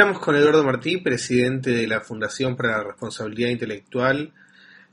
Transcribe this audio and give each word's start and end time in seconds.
Estamos 0.00 0.24
con 0.24 0.34
Eduardo 0.34 0.64
Martí, 0.64 0.96
presidente 0.96 1.72
de 1.72 1.86
la 1.86 2.00
Fundación 2.00 2.56
para 2.56 2.78
la 2.78 2.84
Responsabilidad 2.84 3.50
Intelectual. 3.50 4.32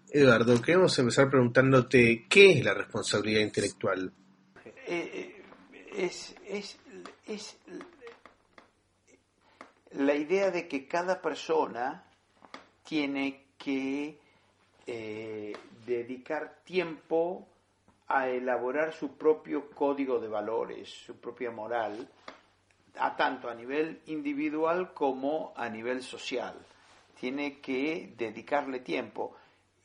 Eduardo, 0.10 0.62
queremos 0.62 1.00
empezar 1.00 1.30
preguntándote 1.30 2.26
qué 2.28 2.52
es 2.52 2.66
la 2.66 2.74
responsabilidad 2.74 3.40
intelectual. 3.40 4.12
Eh, 4.86 5.42
es, 5.96 6.36
es, 6.46 6.78
es 7.26 7.58
la 9.92 10.14
idea 10.14 10.52
de 10.52 10.68
que 10.68 10.86
cada 10.90 11.22
persona 11.22 12.04
tiene 12.84 13.46
que 13.58 14.20
eh, 14.86 15.54
dedicar 15.86 16.64
tiempo 16.66 17.48
a 18.10 18.28
elaborar 18.28 18.92
su 18.92 19.16
propio 19.16 19.72
código 19.72 20.20
de 20.20 20.28
valores, 20.28 20.90
su 20.90 21.16
propia 21.16 21.50
moral, 21.50 22.10
a 23.00 23.16
tanto 23.16 23.50
a 23.50 23.56
nivel 23.56 24.02
individual 24.08 24.94
como 24.94 25.54
a 25.56 25.70
nivel 25.70 26.02
social. 26.02 26.56
Tiene 27.20 27.60
que 27.60 28.14
dedicarle 28.18 28.80
tiempo. 28.80 29.36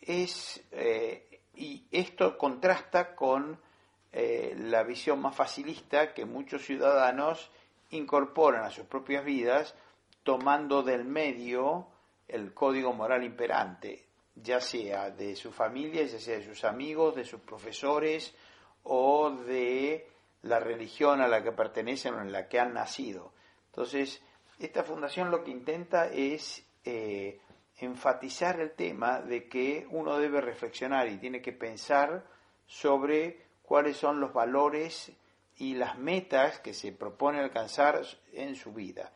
Es, 0.01 0.63
eh, 0.73 1.41
y 1.55 1.85
esto 1.91 2.37
contrasta 2.37 3.15
con 3.15 3.59
eh, 4.13 4.55
la 4.59 4.83
visión 4.83 5.21
más 5.21 5.35
facilista 5.35 6.13
que 6.13 6.25
muchos 6.25 6.65
ciudadanos 6.65 7.51
incorporan 7.91 8.65
a 8.65 8.71
sus 8.71 8.87
propias 8.87 9.25
vidas, 9.25 9.75
tomando 10.23 10.83
del 10.83 11.05
medio 11.05 11.89
el 12.29 12.55
código 12.55 12.93
moral 12.93 13.25
imperante, 13.25 14.07
ya 14.35 14.61
sea 14.61 15.11
de 15.11 15.37
su 15.37 15.53
familia, 15.53 16.05
ya 16.05 16.19
sea 16.19 16.39
de 16.39 16.45
sus 16.45 16.65
amigos, 16.65 17.15
de 17.15 17.25
sus 17.25 17.41
profesores 17.41 18.35
o 18.85 19.31
de 19.31 20.12
la 20.43 20.59
religión 20.59 21.21
a 21.21 21.29
la 21.29 21.43
que 21.43 21.53
pertenecen 21.53 22.15
o 22.15 22.21
en 22.21 22.33
la 22.33 22.49
que 22.49 22.61
han 22.61 22.75
nacido. 22.75 23.33
Entonces, 23.67 24.23
esta 24.59 24.85
fundación 24.85 25.31
lo 25.31 25.45
que 25.45 25.51
intenta 25.51 26.09
es 26.09 26.65
eh, 26.85 27.41
enfatizar 27.79 28.61
el 28.61 28.73
tema 28.73 29.21
de 29.21 29.49
que 29.49 29.87
uno 29.91 30.19
debe 30.19 30.41
reflexionar 30.41 31.09
y 31.09 31.19
tiene 31.19 31.41
que 31.41 31.53
pensar 31.53 32.25
sobre 32.67 33.47
cuáles 33.63 33.97
son 33.97 34.21
los 34.21 34.33
valores 34.33 35.13
y 35.59 35.75
las 35.75 35.99
metas 35.99 36.59
que 36.61 36.75
se 36.75 36.93
propone 36.93 37.41
alcanzar 37.41 38.03
en 38.33 38.57
su 38.57 38.73
vida 38.73 39.13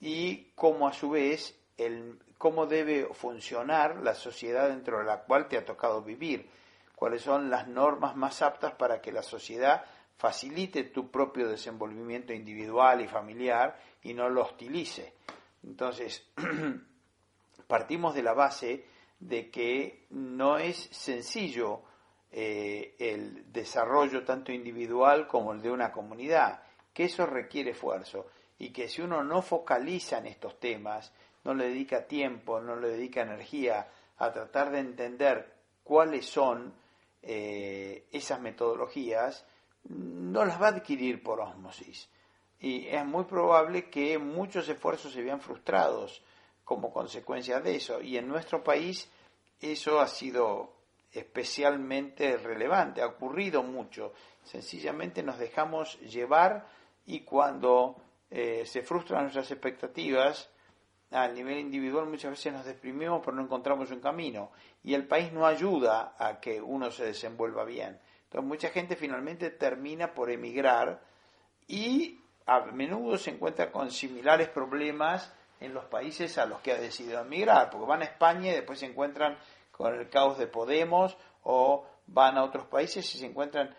y 0.00 0.50
cómo 0.54 0.88
a 0.88 0.92
su 0.92 1.10
vez 1.10 1.58
el, 1.76 2.18
cómo 2.38 2.66
debe 2.66 3.08
funcionar 3.14 4.02
la 4.02 4.14
sociedad 4.14 4.68
dentro 4.68 4.98
de 4.98 5.04
la 5.04 5.22
cual 5.22 5.48
te 5.48 5.56
ha 5.56 5.64
tocado 5.64 6.02
vivir, 6.02 6.48
cuáles 6.94 7.22
son 7.22 7.50
las 7.50 7.68
normas 7.68 8.16
más 8.16 8.42
aptas 8.42 8.74
para 8.74 9.00
que 9.00 9.12
la 9.12 9.22
sociedad 9.22 9.84
facilite 10.16 10.84
tu 10.84 11.10
propio 11.10 11.48
desenvolvimiento 11.48 12.32
individual 12.32 13.00
y 13.00 13.08
familiar 13.08 13.78
y 14.02 14.14
no 14.14 14.28
lo 14.28 14.42
hostilice. 14.42 15.14
Entonces, 15.62 16.26
partimos 17.66 18.14
de 18.14 18.22
la 18.22 18.32
base 18.32 18.84
de 19.18 19.50
que 19.50 20.06
no 20.10 20.58
es 20.58 20.76
sencillo 20.92 21.82
eh, 22.30 22.94
el 22.98 23.52
desarrollo 23.52 24.24
tanto 24.24 24.52
individual 24.52 25.26
como 25.26 25.52
el 25.52 25.62
de 25.62 25.70
una 25.70 25.92
comunidad, 25.92 26.62
que 26.92 27.04
eso 27.04 27.26
requiere 27.26 27.70
esfuerzo 27.70 28.26
y 28.58 28.70
que 28.70 28.88
si 28.88 29.02
uno 29.02 29.22
no 29.22 29.42
focaliza 29.42 30.18
en 30.18 30.26
estos 30.26 30.58
temas, 30.60 31.12
no 31.44 31.54
le 31.54 31.68
dedica 31.68 32.06
tiempo, 32.06 32.60
no 32.60 32.76
le 32.76 32.88
dedica 32.88 33.22
energía 33.22 33.88
a 34.18 34.32
tratar 34.32 34.70
de 34.70 34.80
entender 34.80 35.52
cuáles 35.82 36.26
son 36.26 36.74
eh, 37.22 38.06
esas 38.12 38.40
metodologías, 38.40 39.46
no 39.88 40.44
las 40.44 40.60
va 40.60 40.66
a 40.66 40.70
adquirir 40.70 41.22
por 41.22 41.40
osmosis. 41.40 42.08
Y 42.60 42.86
es 42.86 43.04
muy 43.04 43.24
probable 43.24 43.90
que 43.90 44.18
muchos 44.18 44.68
esfuerzos 44.68 45.12
se 45.12 45.22
vean 45.22 45.40
frustrados 45.40 46.22
como 46.64 46.92
consecuencia 46.92 47.60
de 47.60 47.76
eso. 47.76 48.00
Y 48.00 48.16
en 48.16 48.28
nuestro 48.28 48.64
país 48.64 49.10
eso 49.60 50.00
ha 50.00 50.06
sido 50.06 50.72
especialmente 51.12 52.36
relevante, 52.36 53.02
ha 53.02 53.06
ocurrido 53.06 53.62
mucho. 53.62 54.12
Sencillamente 54.42 55.22
nos 55.22 55.38
dejamos 55.38 55.98
llevar 56.00 56.66
y 57.06 57.20
cuando 57.20 57.96
eh, 58.30 58.64
se 58.66 58.82
frustran 58.82 59.22
nuestras 59.22 59.50
expectativas, 59.50 60.50
a 61.10 61.28
nivel 61.28 61.58
individual 61.58 62.06
muchas 62.06 62.32
veces 62.32 62.52
nos 62.52 62.64
deprimimos 62.64 63.22
porque 63.22 63.36
no 63.36 63.44
encontramos 63.44 63.90
un 63.90 64.00
camino 64.00 64.50
y 64.82 64.94
el 64.94 65.06
país 65.06 65.32
no 65.32 65.46
ayuda 65.46 66.16
a 66.18 66.40
que 66.40 66.60
uno 66.60 66.90
se 66.90 67.04
desenvuelva 67.04 67.64
bien. 67.64 68.00
Entonces 68.34 68.48
mucha 68.48 68.68
gente 68.70 68.96
finalmente 68.96 69.50
termina 69.50 70.12
por 70.12 70.28
emigrar 70.28 71.00
y 71.68 72.18
a 72.46 72.64
menudo 72.64 73.16
se 73.16 73.30
encuentra 73.30 73.70
con 73.70 73.92
similares 73.92 74.48
problemas 74.48 75.32
en 75.60 75.72
los 75.72 75.84
países 75.84 76.36
a 76.38 76.44
los 76.44 76.60
que 76.60 76.72
ha 76.72 76.80
decidido 76.80 77.20
emigrar, 77.20 77.70
porque 77.70 77.86
van 77.86 78.02
a 78.02 78.06
España 78.06 78.50
y 78.50 78.56
después 78.56 78.80
se 78.80 78.86
encuentran 78.86 79.38
con 79.70 79.94
el 79.94 80.08
caos 80.08 80.36
de 80.36 80.48
Podemos 80.48 81.16
o 81.44 81.86
van 82.08 82.36
a 82.36 82.42
otros 82.42 82.66
países 82.66 83.14
y 83.14 83.18
se 83.18 83.26
encuentran 83.26 83.72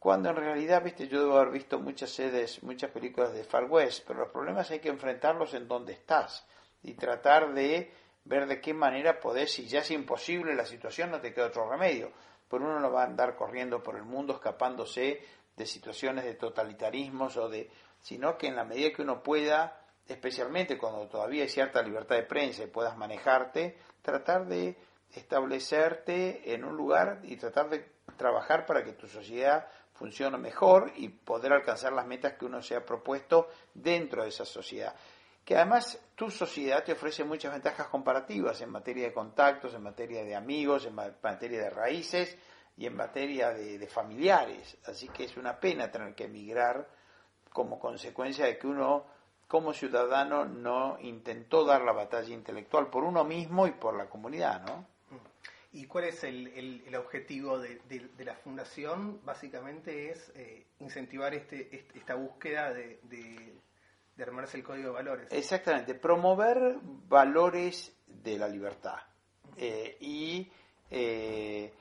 cuando 0.00 0.30
en 0.30 0.36
realidad, 0.36 0.82
viste, 0.82 1.06
yo 1.06 1.20
debo 1.20 1.38
haber 1.38 1.52
visto 1.52 1.78
muchas 1.78 2.10
sedes, 2.10 2.64
muchas 2.64 2.90
películas 2.90 3.32
de 3.32 3.44
Far 3.44 3.66
West, 3.66 4.02
pero 4.08 4.18
los 4.18 4.32
problemas 4.32 4.72
hay 4.72 4.80
que 4.80 4.88
enfrentarlos 4.88 5.54
en 5.54 5.68
donde 5.68 5.92
estás 5.92 6.44
y 6.82 6.94
tratar 6.94 7.54
de 7.54 7.94
ver 8.24 8.48
de 8.48 8.60
qué 8.60 8.74
manera 8.74 9.20
podés, 9.20 9.52
si 9.52 9.68
ya 9.68 9.80
es 9.80 9.90
imposible 9.92 10.56
la 10.56 10.66
situación, 10.66 11.12
no 11.12 11.20
te 11.20 11.32
queda 11.32 11.46
otro 11.46 11.70
remedio 11.70 12.10
por 12.50 12.62
uno 12.62 12.80
no 12.80 12.90
va 12.90 13.02
a 13.02 13.06
andar 13.06 13.36
corriendo 13.36 13.80
por 13.80 13.94
el 13.94 14.02
mundo 14.02 14.34
escapándose 14.34 15.20
de 15.56 15.66
situaciones 15.66 16.24
de 16.24 16.34
totalitarismos 16.34 17.36
o 17.36 17.48
de 17.48 17.70
sino 18.02 18.36
que 18.36 18.48
en 18.48 18.56
la 18.56 18.64
medida 18.64 18.90
que 18.90 19.02
uno 19.02 19.22
pueda 19.22 19.80
especialmente 20.08 20.76
cuando 20.76 21.06
todavía 21.06 21.44
hay 21.44 21.48
cierta 21.48 21.80
libertad 21.80 22.16
de 22.16 22.24
prensa 22.24 22.64
y 22.64 22.66
puedas 22.66 22.96
manejarte 22.96 23.78
tratar 24.02 24.46
de 24.46 24.76
establecerte 25.14 26.52
en 26.52 26.64
un 26.64 26.76
lugar 26.76 27.20
y 27.22 27.36
tratar 27.36 27.68
de 27.68 27.88
trabajar 28.16 28.66
para 28.66 28.82
que 28.82 28.94
tu 28.94 29.06
sociedad 29.06 29.68
funcione 29.92 30.36
mejor 30.36 30.92
y 30.96 31.08
poder 31.08 31.52
alcanzar 31.52 31.92
las 31.92 32.06
metas 32.06 32.32
que 32.34 32.46
uno 32.46 32.62
se 32.62 32.74
ha 32.74 32.84
propuesto 32.84 33.48
dentro 33.74 34.22
de 34.24 34.30
esa 34.30 34.44
sociedad 34.44 34.94
que 35.44 35.56
además 35.56 35.98
tu 36.14 36.30
sociedad 36.30 36.84
te 36.84 36.92
ofrece 36.92 37.24
muchas 37.24 37.52
ventajas 37.52 37.88
comparativas 37.88 38.60
en 38.60 38.70
materia 38.70 39.04
de 39.04 39.12
contactos, 39.12 39.74
en 39.74 39.82
materia 39.82 40.22
de 40.22 40.36
amigos, 40.36 40.86
en 40.86 40.94
materia 40.94 41.62
de 41.62 41.70
raíces 41.70 42.36
y 42.76 42.86
en 42.86 42.96
materia 42.96 43.50
de, 43.50 43.86
familiares. 43.88 44.76
Así 44.86 45.08
que 45.08 45.24
es 45.24 45.36
una 45.36 45.58
pena 45.58 45.90
tener 45.90 46.14
que 46.14 46.24
emigrar 46.24 46.88
como 47.52 47.78
consecuencia 47.78 48.46
de 48.46 48.58
que 48.58 48.66
uno 48.66 49.06
como 49.48 49.72
ciudadano 49.72 50.44
no 50.44 50.96
intentó 51.00 51.64
dar 51.64 51.82
la 51.82 51.92
batalla 51.92 52.32
intelectual 52.32 52.88
por 52.88 53.02
uno 53.02 53.24
mismo 53.24 53.66
y 53.66 53.72
por 53.72 53.96
la 53.96 54.08
comunidad, 54.08 54.62
¿no? 54.62 54.86
¿Y 55.72 55.86
cuál 55.86 56.04
es 56.04 56.24
el, 56.24 56.94
objetivo 56.96 57.58
de, 57.58 58.10
la 58.18 58.34
fundación? 58.34 59.20
Básicamente 59.24 60.10
es 60.10 60.32
eh, 60.34 60.66
incentivar 60.80 61.32
este, 61.32 61.76
este, 61.76 61.98
esta 61.98 62.16
búsqueda 62.16 62.72
de, 62.72 63.49
de 64.20 64.24
armarse 64.24 64.58
el 64.58 64.62
código 64.62 64.88
de 64.88 64.94
valores. 64.94 65.32
Exactamente, 65.32 65.94
promover 65.94 66.76
valores 67.08 67.96
de 68.06 68.36
la 68.36 68.48
libertad 68.48 68.98
eh, 69.56 69.96
y, 70.00 70.46
eh, 70.90 71.72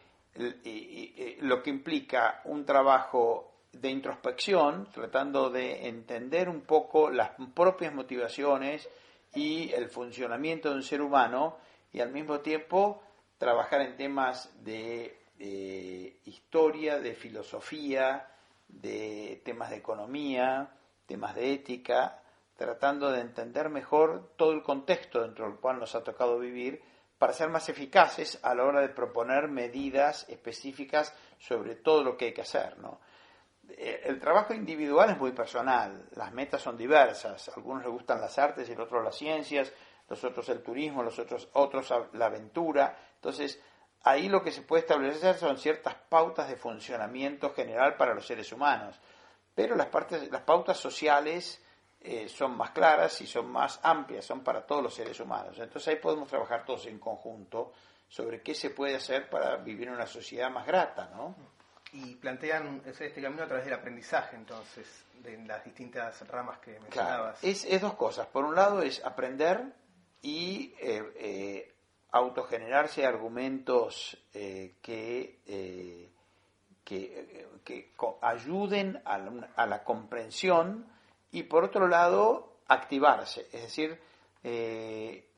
lo 1.41 1.61
que 1.61 1.69
implica 1.69 2.41
un 2.45 2.65
trabajo 2.65 3.55
de 3.73 3.89
introspección, 3.89 4.89
tratando 4.91 5.49
de 5.49 5.87
entender 5.87 6.47
un 6.47 6.61
poco 6.61 7.09
las 7.09 7.31
propias 7.53 7.93
motivaciones 7.93 8.87
y 9.35 9.71
el 9.73 9.89
funcionamiento 9.89 10.69
de 10.69 10.75
un 10.75 10.83
ser 10.83 11.01
humano 11.01 11.57
y 11.91 11.99
al 11.99 12.11
mismo 12.11 12.39
tiempo 12.39 13.03
trabajar 13.37 13.81
en 13.81 13.97
temas 13.97 14.63
de 14.63 15.17
historia, 16.25 16.99
de 16.99 17.15
filosofía, 17.15 18.27
de 18.67 19.41
temas 19.43 19.71
de 19.71 19.77
economía, 19.77 20.69
temas 21.05 21.35
de 21.35 21.53
ética, 21.53 22.21
tratando 22.59 23.09
de 23.09 23.21
entender 23.21 23.69
mejor 23.69 24.33
todo 24.35 24.51
el 24.51 24.61
contexto 24.61 25.21
dentro 25.21 25.45
del 25.45 25.59
cual 25.59 25.79
nos 25.79 25.95
ha 25.95 26.03
tocado 26.03 26.37
vivir 26.37 26.81
para 27.17 27.31
ser 27.31 27.49
más 27.49 27.69
eficaces 27.69 28.37
a 28.43 28.53
la 28.53 28.65
hora 28.65 28.81
de 28.81 28.89
proponer 28.89 29.47
medidas 29.47 30.27
específicas 30.27 31.15
sobre 31.37 31.75
todo 31.75 32.03
lo 32.03 32.17
que 32.17 32.25
hay 32.25 32.33
que 32.33 32.41
hacer. 32.41 32.77
¿no? 32.79 32.99
Eh, 33.69 34.01
el 34.03 34.19
trabajo 34.19 34.53
individual 34.53 35.09
es 35.09 35.17
muy 35.17 35.31
personal, 35.31 36.09
las 36.11 36.33
metas 36.33 36.61
son 36.61 36.75
diversas, 36.75 37.47
a 37.47 37.53
algunos 37.55 37.83
les 37.83 37.91
gustan 37.93 38.19
las 38.19 38.37
artes 38.37 38.69
y 38.69 38.73
a 38.73 38.83
otros 38.83 39.05
las 39.05 39.15
ciencias, 39.15 39.71
los 40.09 40.21
otros 40.25 40.49
el 40.49 40.61
turismo, 40.61 41.01
los 41.01 41.17
otros, 41.17 41.47
otros 41.53 41.93
la 42.11 42.25
aventura. 42.25 42.97
Entonces, 43.15 43.61
ahí 44.03 44.27
lo 44.27 44.43
que 44.43 44.51
se 44.51 44.63
puede 44.63 44.81
establecer 44.81 45.35
son 45.35 45.57
ciertas 45.57 45.95
pautas 45.95 46.49
de 46.49 46.57
funcionamiento 46.57 47.53
general 47.53 47.95
para 47.95 48.13
los 48.13 48.27
seres 48.27 48.51
humanos. 48.51 48.99
Pero 49.55 49.75
las, 49.75 49.87
partes, 49.87 50.29
las 50.29 50.41
pautas 50.41 50.77
sociales 50.77 51.63
eh, 52.01 52.27
son 52.29 52.55
más 52.55 52.71
claras 52.71 53.19
y 53.21 53.27
son 53.27 53.51
más 53.51 53.79
amplias, 53.83 54.25
son 54.25 54.43
para 54.43 54.65
todos 54.65 54.83
los 54.83 54.93
seres 54.93 55.19
humanos. 55.19 55.57
Entonces 55.59 55.87
ahí 55.87 55.95
podemos 55.97 56.27
trabajar 56.29 56.65
todos 56.65 56.85
en 56.87 56.99
conjunto 56.99 57.73
sobre 58.07 58.41
qué 58.41 58.55
se 58.55 58.71
puede 58.71 58.95
hacer 58.95 59.29
para 59.29 59.57
vivir 59.57 59.87
en 59.87 59.95
una 59.95 60.07
sociedad 60.07 60.49
más 60.49 60.65
grata, 60.65 61.11
¿no? 61.15 61.35
Y 61.91 62.15
plantean 62.15 62.81
este 62.85 63.11
camino 63.21 63.43
a 63.43 63.47
través 63.47 63.65
del 63.65 63.73
aprendizaje, 63.73 64.35
entonces. 64.35 65.05
de 65.23 65.37
las 65.45 65.65
distintas 65.65 66.25
ramas 66.27 66.59
que 66.59 66.79
mencionabas. 66.79 67.43
Es, 67.43 67.65
es, 67.65 67.81
dos 67.81 67.95
cosas. 67.95 68.27
Por 68.27 68.45
un 68.45 68.55
lado 68.55 68.81
es 68.81 69.03
aprender 69.03 69.73
y 70.21 70.73
eh, 70.79 71.13
eh, 71.17 71.73
autogenerarse 72.11 73.05
argumentos 73.05 74.17
eh, 74.33 74.75
que, 74.81 75.41
eh, 75.45 76.09
que, 76.83 77.47
que, 77.63 77.93
ayuden 78.21 79.01
a 79.05 79.17
la, 79.17 79.49
a 79.55 79.65
la, 79.67 79.83
comprensión 79.83 80.87
y 81.31 81.43
por 81.43 81.63
otro 81.63 81.87
lado 81.87 82.57
activarse, 82.67 83.47
es 83.51 83.61
decir, 83.63 83.99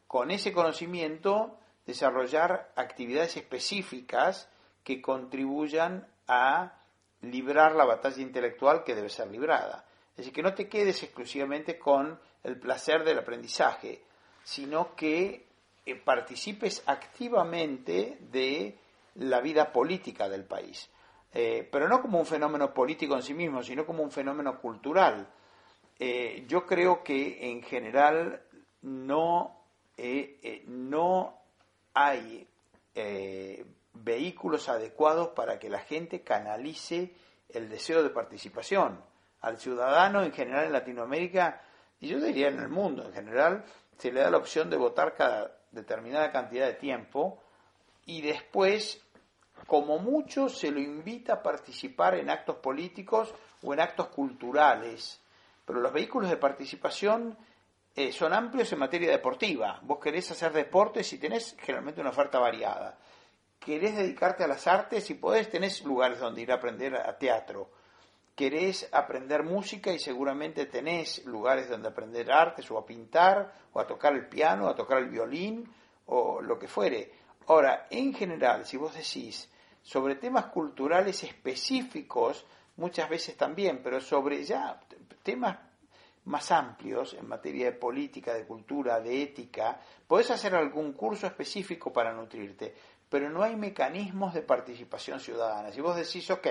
con 0.08 0.32
ese 0.32 0.54
conocimiento 0.54 1.58
desarrollar 1.86 2.72
actividades 2.76 3.38
específicas 3.38 4.50
que 4.84 5.02
contribuyan 5.02 6.08
a 6.28 6.74
librar 7.22 7.76
la 7.76 7.86
batalla 7.86 8.22
intelectual 8.22 8.84
que 8.84 8.96
debe 8.96 9.10
ser 9.10 9.30
librada. 9.30 9.86
Es 10.12 10.18
decir, 10.18 10.34
que 10.34 10.44
no 10.44 10.54
te 10.54 10.68
quedes 10.68 11.02
exclusivamente 11.04 11.78
con 11.78 12.20
el 12.44 12.60
placer 12.60 13.04
del 13.04 13.20
aprendizaje, 13.20 14.04
sino 14.44 14.96
que 14.96 15.46
eh, 15.86 15.96
participes 15.96 16.84
activamente 16.86 18.18
de 18.20 18.78
la 19.16 19.40
vida 19.42 19.72
política 19.72 20.30
del 20.30 20.44
país. 20.44 20.90
Eh, 21.34 21.68
pero 21.72 21.88
no 21.88 22.02
como 22.02 22.20
un 22.20 22.26
fenómeno 22.26 22.74
político 22.74 23.16
en 23.16 23.24
sí 23.24 23.34
mismo, 23.34 23.64
sino 23.64 23.86
como 23.86 24.04
un 24.04 24.12
fenómeno 24.12 24.60
cultural. 24.60 25.28
Eh, 26.04 26.46
yo 26.48 26.66
creo 26.66 27.04
que 27.04 27.52
en 27.52 27.62
general 27.62 28.42
no, 28.82 29.68
no 30.66 31.38
hay 31.94 32.48
vehículos 33.94 34.68
adecuados 34.68 35.28
para 35.36 35.60
que 35.60 35.70
la 35.70 35.78
gente 35.78 36.22
canalice 36.24 37.14
el 37.50 37.70
deseo 37.70 38.02
de 38.02 38.10
participación. 38.10 39.00
Al 39.42 39.60
ciudadano 39.60 40.24
en 40.24 40.32
general 40.32 40.66
en 40.66 40.74
Latinoamérica, 40.74 41.62
y 42.00 42.08
yo 42.08 42.20
diría 42.20 42.48
en 42.48 42.60
el 42.60 42.70
mundo 42.70 43.06
en 43.06 43.14
general, 43.14 43.64
se 44.00 44.12
le 44.12 44.22
da 44.22 44.32
la 44.32 44.38
opción 44.38 44.72
de 44.72 44.78
votar 44.78 45.14
cada 45.14 45.56
determinada 45.70 46.32
cantidad 46.32 46.66
de 46.66 46.74
tiempo 46.74 47.44
y 48.08 48.24
después, 48.24 49.06
como 49.68 50.00
mucho, 50.00 50.50
se 50.50 50.72
lo 50.72 50.80
invita 50.80 51.34
a 51.34 51.44
participar 51.44 52.16
en 52.16 52.32
actos 52.32 52.56
políticos 52.56 53.36
o 53.62 53.72
en 53.72 53.82
actos 53.82 54.08
culturales. 54.08 55.21
Pero 55.66 55.80
los 55.80 55.94
vehículos 55.94 56.30
de 56.30 56.38
participación 56.38 57.38
eh, 57.96 58.12
son 58.12 58.34
amplios 58.34 58.72
en 58.74 58.80
materia 58.80 59.12
deportiva. 59.12 59.80
Vos 59.84 60.00
querés 60.00 60.32
hacer 60.32 60.52
deportes 60.54 61.12
y 61.14 61.18
tenés 61.18 61.56
generalmente 61.60 62.02
una 62.02 62.10
oferta 62.10 62.40
variada 62.40 62.98
querés 63.62 63.96
dedicarte 63.96 64.44
a 64.44 64.48
las 64.48 64.66
artes 64.66 65.10
y 65.12 65.14
podés, 65.14 65.50
tenés 65.50 65.86
lugares 65.86 66.20
donde 66.20 66.42
ir 66.42 66.52
a 66.52 66.56
aprender 66.56 66.96
a 66.96 67.18
teatro. 67.18 67.70
Querés 68.36 68.90
aprender 68.92 69.44
música 69.44 69.94
y 69.94 70.00
seguramente 70.00 70.66
tenés 70.66 71.24
lugares 71.26 71.70
donde 71.70 71.90
aprender 71.90 72.32
artes 72.32 72.70
o 72.72 72.78
a 72.78 72.86
pintar 72.86 73.54
o 73.74 73.80
a 73.80 73.86
tocar 73.86 74.14
el 74.14 74.28
piano, 74.28 74.68
a 74.68 74.76
tocar 74.76 74.98
el 74.98 75.10
violín 75.10 75.72
o 76.08 76.42
lo 76.42 76.58
que 76.58 76.68
fuere. 76.68 77.12
Ahora, 77.48 77.88
en 77.92 78.14
general, 78.14 78.66
si 78.66 78.78
vos 78.78 78.96
decís 78.96 79.48
sobre 79.84 80.16
temas 80.16 80.46
culturales 80.46 81.24
específicos, 81.24 82.46
muchas 82.78 83.10
veces 83.10 83.38
también, 83.38 83.82
pero 83.84 84.02
sobre 84.02 84.44
ya 84.44 84.80
temas 85.22 85.58
más 86.26 86.52
amplios 86.52 87.16
en 87.16 87.28
materia 87.28 87.66
de 87.66 87.72
política, 87.72 88.34
de 88.34 88.46
cultura, 88.46 89.00
de 89.00 89.24
ética, 89.24 89.80
podés 90.08 90.30
hacer 90.32 90.54
algún 90.56 90.94
curso 90.94 91.26
específico 91.26 91.92
para 91.92 92.14
nutrirte 92.14 92.76
pero 93.12 93.30
no 93.30 93.44
hay 93.44 93.58
mecanismos 93.58 94.34
de 94.34 94.42
participación 94.42 95.20
ciudadana. 95.20 95.74
Si 95.74 95.82
vos 95.82 95.98
decís, 95.98 96.32
ok, 96.32 96.48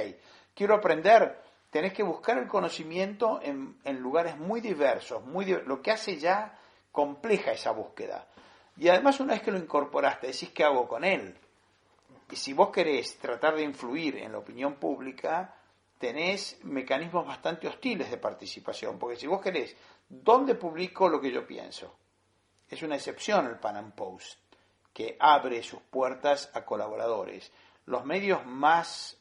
quiero 0.55 0.75
aprender, 0.75 1.41
tenés 1.71 1.95
que 1.95 2.03
buscar 2.03 2.37
el 2.37 2.47
conocimiento 2.47 3.41
en, 3.43 3.79
lugares 3.99 4.37
muy 4.37 4.61
diversos, 4.61 5.25
muy 5.25 5.47
lo 5.47 5.81
que 5.81 5.91
hace 5.91 6.19
ya 6.19 6.59
compleja 6.93 7.53
esa 7.53 7.71
búsqueda. 7.71 8.27
Y 8.77 8.89
además 8.89 9.21
una 9.21 9.33
vez 9.33 9.43
que 9.43 9.53
lo 9.53 9.57
incorporaste, 9.57 10.27
decís 10.27 10.51
qué 10.51 10.63
hago 10.63 10.87
con 10.87 11.03
él. 11.03 11.35
Y 12.31 12.37
si 12.37 12.53
vos 12.53 12.69
querés 12.69 13.17
tratar 13.17 13.57
de 13.57 13.63
influir 13.63 14.19
en 14.19 14.33
la 14.33 14.39
opinión 14.39 14.75
pública, 14.75 15.55
tenés 16.01 16.59
mecanismos 16.65 17.27
bastante 17.27 17.69
hostiles 17.69 18.11
de 18.11 18.17
participación, 18.17 18.99
porque 18.99 19.17
si 19.17 19.27
vos 19.27 19.43
querés, 19.43 19.77
¿dónde 20.09 20.55
publico 20.55 21.11
lo 21.11 21.21
que 21.21 21.31
yo 21.31 21.47
pienso? 21.47 21.95
Es 22.67 22.83
una 22.83 22.97
excepción 22.97 23.47
el 23.47 23.59
Pan 23.59 23.93
Post 23.93 24.41
que 24.95 25.19
abre 25.21 25.63
sus 25.63 25.83
puertas 25.83 26.51
a 26.55 26.65
colaboradores. 26.65 27.53
Los 27.85 28.07
medios 28.07 28.47
más 28.47 29.21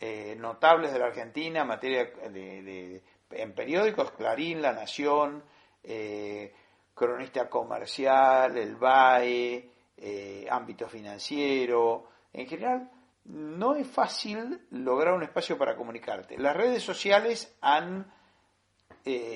eh, 0.00 0.34
notables 0.36 0.92
de 0.92 0.98
la 0.98 1.06
Argentina 1.06 1.60
en 1.60 1.68
materia 1.68 2.06
de, 2.28 3.00
en 3.30 3.54
periódicos, 3.54 4.10
Clarín, 4.10 4.60
La 4.60 4.72
Nación, 4.72 5.44
eh, 5.84 6.52
Cronista 6.92 7.48
Comercial, 7.48 8.58
El 8.58 8.74
BAE, 8.74 9.70
eh, 9.96 10.46
Ámbito 10.50 10.88
Financiero, 10.88 12.08
en 12.32 12.48
general 12.48 12.90
no 13.24 13.74
es 13.74 13.86
fácil 13.86 14.66
lograr 14.70 15.14
un 15.14 15.22
espacio 15.22 15.56
para 15.56 15.76
comunicarte. 15.76 16.38
Las 16.38 16.56
redes 16.56 16.82
sociales 16.82 17.56
han 17.60 18.12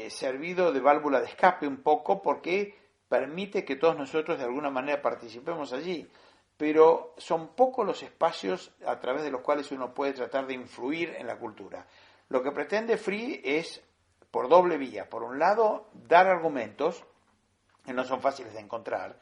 servido 0.09 0.73
de 0.73 0.81
válvula 0.81 1.21
de 1.21 1.27
escape 1.27 1.67
un 1.67 1.83
poco 1.83 2.23
porque 2.23 2.75
permite 3.09 3.65
que 3.65 3.77
todos 3.77 3.97
nosotros 3.97 4.39
de 4.39 4.45
alguna 4.45 4.71
manera 4.71 5.03
participemos 5.03 5.73
allí, 5.73 6.11
pero 6.57 7.15
son 7.19 7.55
pocos 7.55 7.87
los 7.87 8.03
espacios 8.03 8.75
a 8.87 8.99
través 8.99 9.23
de 9.23 9.31
los 9.31 9.43
cuales 9.43 9.71
uno 9.71 9.95
puede 9.95 10.13
tratar 10.13 10.47
de 10.47 10.55
influir 10.55 11.15
en 11.19 11.27
la 11.27 11.39
cultura. 11.39 11.87
Lo 12.29 12.43
que 12.43 12.53
pretende 12.53 12.97
Free 12.97 13.41
es 13.45 13.83
por 14.31 14.49
doble 14.49 14.77
vía. 14.77 15.09
Por 15.09 15.23
un 15.23 15.39
lado, 15.39 15.89
dar 15.95 16.27
argumentos, 16.27 17.05
que 17.85 17.95
no 17.95 18.05
son 18.05 18.21
fáciles 18.21 18.53
de 18.53 18.61
encontrar, 18.61 19.19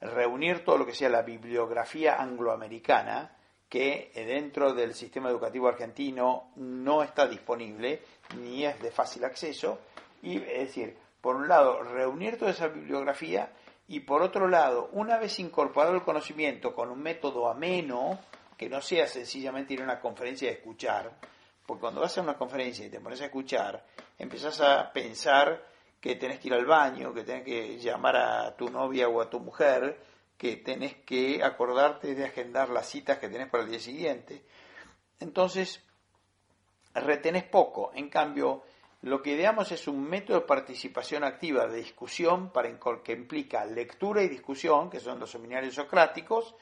reunir 0.00 0.64
todo 0.64 0.78
lo 0.78 0.86
que 0.86 0.94
sea 0.94 1.08
la 1.08 1.22
bibliografía 1.22 2.20
angloamericana, 2.20 3.36
que 3.70 4.10
dentro 4.14 4.74
del 4.74 4.94
sistema 4.94 5.30
educativo 5.30 5.68
argentino 5.68 6.50
no 6.56 7.04
está 7.04 7.28
disponible 7.28 8.02
ni 8.36 8.66
es 8.66 8.80
de 8.82 8.90
fácil 8.90 9.24
acceso, 9.24 9.78
y 10.22 10.36
es 10.38 10.66
decir, 10.66 10.96
por 11.20 11.36
un 11.36 11.48
lado, 11.48 11.82
reunir 11.84 12.36
toda 12.36 12.50
esa 12.50 12.66
bibliografía 12.66 13.52
y 13.86 14.00
por 14.00 14.22
otro 14.22 14.48
lado, 14.48 14.90
una 14.92 15.18
vez 15.18 15.38
incorporado 15.38 15.94
el 15.94 16.02
conocimiento 16.02 16.74
con 16.74 16.90
un 16.90 17.00
método 17.00 17.48
ameno, 17.48 18.18
que 18.56 18.68
no 18.68 18.82
sea 18.82 19.06
sencillamente 19.06 19.74
ir 19.74 19.80
a 19.80 19.84
una 19.84 20.00
conferencia 20.00 20.50
y 20.50 20.54
escuchar, 20.54 21.12
porque 21.64 21.80
cuando 21.80 22.00
vas 22.00 22.18
a 22.18 22.22
una 22.22 22.36
conferencia 22.36 22.84
y 22.84 22.90
te 22.90 23.00
pones 23.00 23.20
a 23.20 23.26
escuchar, 23.26 23.86
empezás 24.18 24.60
a 24.60 24.92
pensar 24.92 25.64
que 26.00 26.16
tenés 26.16 26.40
que 26.40 26.48
ir 26.48 26.54
al 26.54 26.66
baño, 26.66 27.14
que 27.14 27.22
tenés 27.22 27.44
que 27.44 27.78
llamar 27.78 28.16
a 28.16 28.56
tu 28.56 28.68
novia 28.68 29.08
o 29.08 29.20
a 29.20 29.30
tu 29.30 29.38
mujer, 29.38 29.96
que 30.40 30.56
tenés 30.56 30.94
que 31.04 31.44
acordarte 31.44 32.14
de 32.14 32.24
agendar 32.24 32.70
las 32.70 32.88
citas 32.88 33.18
que 33.18 33.28
tenés 33.28 33.50
para 33.50 33.62
el 33.62 33.68
día 33.68 33.78
siguiente. 33.78 34.42
Entonces, 35.18 35.84
retenés 36.94 37.44
poco. 37.44 37.90
En 37.94 38.08
cambio, 38.08 38.62
lo 39.02 39.20
que 39.20 39.32
ideamos 39.32 39.70
es 39.70 39.86
un 39.86 40.02
método 40.02 40.40
de 40.40 40.46
participación 40.46 41.24
activa, 41.24 41.66
de 41.66 41.76
discusión, 41.76 42.50
para, 42.54 42.70
que 43.04 43.12
implica 43.12 43.66
lectura 43.66 44.22
y 44.22 44.28
discusión, 44.28 44.88
que 44.88 44.98
son 44.98 45.20
los 45.20 45.30
seminarios 45.30 45.74
socráticos, 45.74 46.54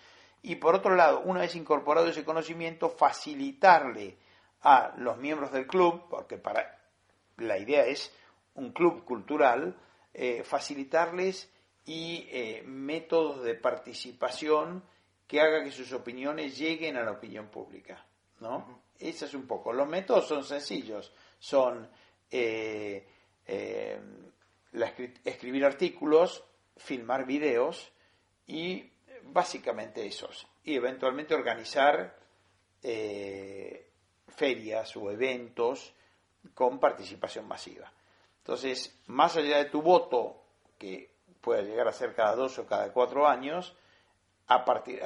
y 0.43 0.57
por 0.57 0.75
otro 0.75 0.97
lado, 0.97 1.21
una 1.21 1.43
vez 1.43 1.55
incorporado 1.55 2.09
ese 2.09 2.25
conocimiento, 2.25 2.89
facilitarle 2.91 4.19
a 4.63 4.93
los 4.97 5.19
miembros 5.19 5.53
del 5.53 5.69
club, 5.69 6.09
porque 6.11 6.37
para 6.37 6.81
la 7.37 7.57
idea 7.57 7.87
es 7.87 8.13
un 8.57 8.73
club 8.73 9.05
cultural, 9.05 9.77
eh, 10.15 10.43
facilitarles 10.43 11.49
y 11.89 12.29
eh, 12.31 12.63
métodos 12.67 13.43
de 13.43 13.55
participación 13.55 14.85
que 15.27 15.41
haga 15.41 15.65
que 15.65 15.71
sus 15.71 15.91
opiniones 15.95 16.59
lleguen 16.59 16.99
a 16.99 17.03
la 17.03 17.13
opinión 17.13 17.49
pública. 17.49 18.05
¿no? 18.41 18.83
Ese 18.99 19.25
es 19.25 19.33
un 19.33 19.47
poco. 19.47 19.73
Los 19.73 19.89
métodos 19.89 20.29
son 20.29 20.45
sencillos, 20.45 21.11
son 21.39 21.89
eh, 22.31 23.07
eh, 23.47 24.01
escribir 25.25 25.65
artículos, 25.65 26.45
filmar 26.77 27.25
videos 27.25 27.91
y 28.47 28.93
básicamente 29.23 30.07
esos. 30.07 30.47
Y 30.65 30.75
eventualmente 30.75 31.35
organizar 31.35 32.19
eh, 32.83 33.93
ferias 34.29 34.95
o 34.95 35.11
eventos 35.11 35.95
con 36.53 36.79
participación 36.79 37.49
masiva. 37.49 37.91
Entonces, 38.37 38.95
más 39.07 39.39
allá 39.39 39.57
de 39.57 39.71
tu 39.71 39.81
voto, 39.81 40.45
que 40.79 41.18
puede 41.49 41.63
llegar 41.63 41.89
a 41.89 41.95
ser 41.95 42.15
cada 42.15 42.37
dos 42.37 42.59
o 42.59 42.67
cada 42.67 42.93
cuatro 42.93 43.27
años, 43.27 43.75
a 44.49 44.67
partir, 44.67 45.01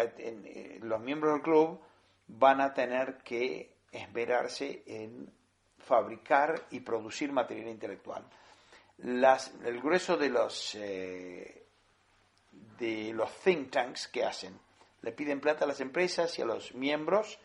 los 0.82 1.00
miembros 1.00 1.34
del 1.34 1.42
club 1.42 1.80
van 2.26 2.61
a 2.61 2.75
tener 2.75 3.18
que 3.18 3.76
esperarse 3.92 4.82
en 4.87 5.32
fabricar 5.78 6.61
y 6.72 6.80
producir 6.80 7.30
material 7.30 7.68
intelectual. 7.68 8.25
el 8.99 9.80
grueso 9.80 10.16
de 10.16 10.30
los, 10.30 10.75
eh, 10.75 11.64
de 12.76 13.12
los 13.12 13.30
think 13.44 13.70
tanks 13.70 14.08
que 14.08 14.25
hacen, 14.25 14.58
le 15.02 15.12
piden 15.12 15.40
plata 15.40 15.64
a 15.64 15.68
las 15.68 15.80
empresas 15.80 16.37
y 16.40 16.42
a 16.42 16.44
los 16.44 16.75
miembros 16.75 17.38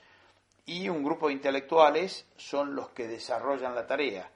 y 0.65 0.89
un 0.89 1.03
grupo 1.03 1.27
de 1.27 1.33
intelectuales 1.33 2.25
son 2.35 2.73
los 2.73 2.89
que 2.89 3.07
desarrollan 3.07 3.75
la 3.75 3.85
tarea. 3.85 4.31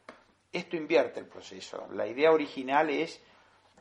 esto 0.53 0.75
invierte 0.75 1.19
el 1.19 1.25
proceso. 1.25 1.87
La 1.93 2.05
idea 2.05 2.31
original 2.31 2.91
es, 2.91 3.19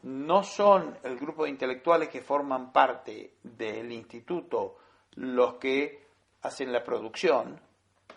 no 0.03 0.43
son 0.43 0.99
el 1.03 1.17
grupo 1.17 1.45
de 1.45 1.51
intelectuales 1.51 2.09
que 2.09 2.23
forman 2.23 2.73
parte 2.73 3.35
del 3.43 3.93
instituto 3.93 4.77
los 5.17 5.55
que 5.55 6.07
hacen 6.43 6.73
la 6.73 6.83
producción, 6.83 7.61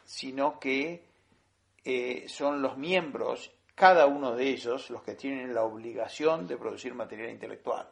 sino 0.06 0.60
que 0.60 1.04
eh, 1.84 2.26
son 2.28 2.62
los 2.62 2.78
miembros, 2.78 3.52
cada 3.76 4.06
uno 4.06 4.36
de 4.36 4.48
ellos, 4.48 4.90
los 4.90 5.04
que 5.04 5.16
tienen 5.16 5.54
la 5.54 5.64
obligación 5.64 6.48
de 6.48 6.58
producir 6.58 6.94
material 6.94 7.32
intelectual. 7.32 7.90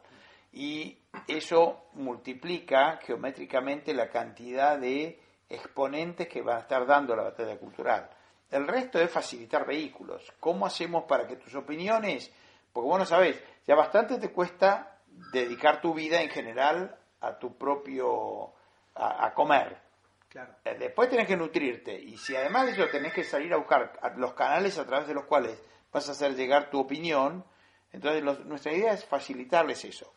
Y 0.52 0.98
eso 1.26 1.86
multiplica 1.94 2.98
geométricamente 3.02 3.92
la 3.92 4.08
cantidad 4.08 4.78
de 4.78 5.18
exponentes 5.48 6.28
que 6.28 6.42
van 6.42 6.58
a 6.58 6.60
estar 6.60 6.86
dando 6.86 7.16
la 7.16 7.24
batalla 7.24 7.58
cultural. 7.58 8.08
El 8.50 8.66
resto 8.68 8.98
es 9.00 9.10
facilitar 9.10 9.66
vehículos. 9.66 10.32
¿Cómo 10.38 10.66
hacemos 10.66 11.04
para 11.04 11.26
que 11.26 11.36
tus 11.36 11.54
opiniones, 11.54 12.30
porque 12.72 12.88
vos 12.88 12.98
no 12.98 13.06
sabés, 13.06 13.42
ya 13.66 13.74
bastante 13.74 14.18
te 14.18 14.32
cuesta 14.32 15.00
dedicar 15.32 15.80
tu 15.80 15.94
vida 15.94 16.22
en 16.22 16.30
general 16.30 16.98
a 17.20 17.38
tu 17.38 17.56
propio, 17.56 18.52
a, 18.94 19.32
comer. 19.34 19.80
Claro. 20.28 20.54
Eh, 20.64 20.76
después 20.78 21.08
tenés 21.08 21.26
que 21.26 21.36
nutrirte 21.36 21.94
y 21.94 22.16
si 22.16 22.34
además 22.34 22.66
de 22.66 22.72
eso 22.72 22.88
tenés 22.88 23.12
que 23.12 23.22
salir 23.22 23.52
a 23.52 23.58
buscar 23.58 23.98
los 24.16 24.32
canales 24.32 24.78
a 24.78 24.86
través 24.86 25.06
de 25.06 25.14
los 25.14 25.24
cuales 25.24 25.60
vas 25.92 26.08
a 26.08 26.12
hacer 26.12 26.34
llegar 26.34 26.70
tu 26.70 26.80
opinión, 26.80 27.44
entonces 27.92 28.22
nuestra 28.46 28.72
idea 28.72 28.92
es 28.92 29.04
facilitarles 29.04 29.84
eso. 29.84 30.12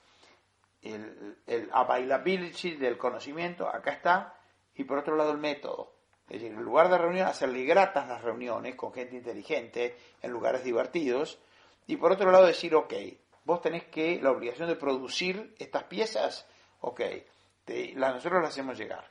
El, 0.82 1.38
el 1.46 1.70
availability 1.72 2.76
del 2.76 2.98
conocimiento, 2.98 3.68
acá 3.68 3.92
está, 3.92 4.36
y 4.76 4.84
por 4.84 5.00
otro 5.00 5.16
lado 5.16 5.32
el 5.32 5.38
método. 5.38 5.94
Es 6.28 6.42
decir, 6.42 6.54
en 6.54 6.64
lugar 6.64 6.90
de 6.90 6.98
reunión, 6.98 7.28
hacerle 7.28 7.66
gratas 7.66 8.08
las 8.08 8.22
reuniones 8.22 8.76
con 8.76 8.94
gente 8.94 9.16
inteligente, 9.16 9.96
en 10.22 10.32
lugares 10.32 10.64
divertidos, 10.64 11.40
y 11.88 11.98
por 11.98 12.12
otro 12.12 12.32
lado 12.32 12.46
decir, 12.46 12.74
ok, 12.74 12.94
vos 13.46 13.62
tenés 13.62 13.86
que 13.86 14.20
la 14.22 14.32
obligación 14.32 14.68
de 14.68 14.76
producir 14.76 15.56
estas 15.58 15.84
piezas, 15.86 16.46
ok, 16.82 17.02
nosotros 17.96 18.42
las 18.42 18.52
hacemos 18.52 18.78
llegar. 18.78 19.10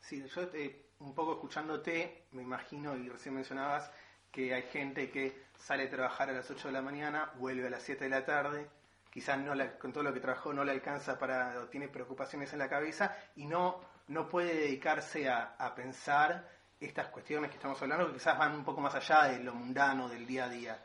Sí, 0.00 0.24
yo 0.34 0.42
eh, 0.54 0.86
un 1.00 1.14
poco 1.14 1.32
escuchándote, 1.32 2.24
me 2.32 2.42
imagino, 2.42 2.96
y 2.96 3.08
recién 3.08 3.34
mencionabas, 3.34 3.90
que 4.30 4.54
hay 4.54 4.62
gente 4.62 5.10
que 5.10 5.44
sale 5.58 5.84
a 5.84 5.90
trabajar 5.90 6.30
a 6.30 6.32
las 6.32 6.50
8 6.50 6.68
de 6.68 6.72
la 6.72 6.82
mañana, 6.82 7.32
vuelve 7.36 7.66
a 7.66 7.70
las 7.70 7.82
7 7.82 8.04
de 8.04 8.10
la 8.10 8.24
tarde, 8.24 8.68
quizás 9.10 9.38
no 9.38 9.52
con 9.78 9.92
todo 9.92 10.04
lo 10.04 10.14
que 10.14 10.20
trabajó 10.20 10.52
no 10.52 10.64
le 10.64 10.70
alcanza 10.70 11.18
para, 11.18 11.58
o 11.58 11.66
tiene 11.66 11.88
preocupaciones 11.88 12.52
en 12.52 12.60
la 12.60 12.68
cabeza, 12.68 13.16
y 13.34 13.46
no 13.46 13.80
no 14.10 14.28
puede 14.28 14.54
dedicarse 14.54 15.28
a, 15.28 15.72
pensar 15.74 16.48
estas 16.80 17.08
cuestiones 17.08 17.48
que 17.48 17.56
estamos 17.56 17.80
hablando, 17.80 18.08
que 18.08 18.14
quizás 18.14 18.36
van 18.36 18.56
un 18.56 18.64
poco 18.64 18.80
más 18.80 18.94
allá 18.96 19.28
de 19.28 19.38
lo 19.38 19.54
mundano, 19.54 20.08
del 20.08 20.26
día 20.26 20.46
a 20.46 20.48
día. 20.48 20.84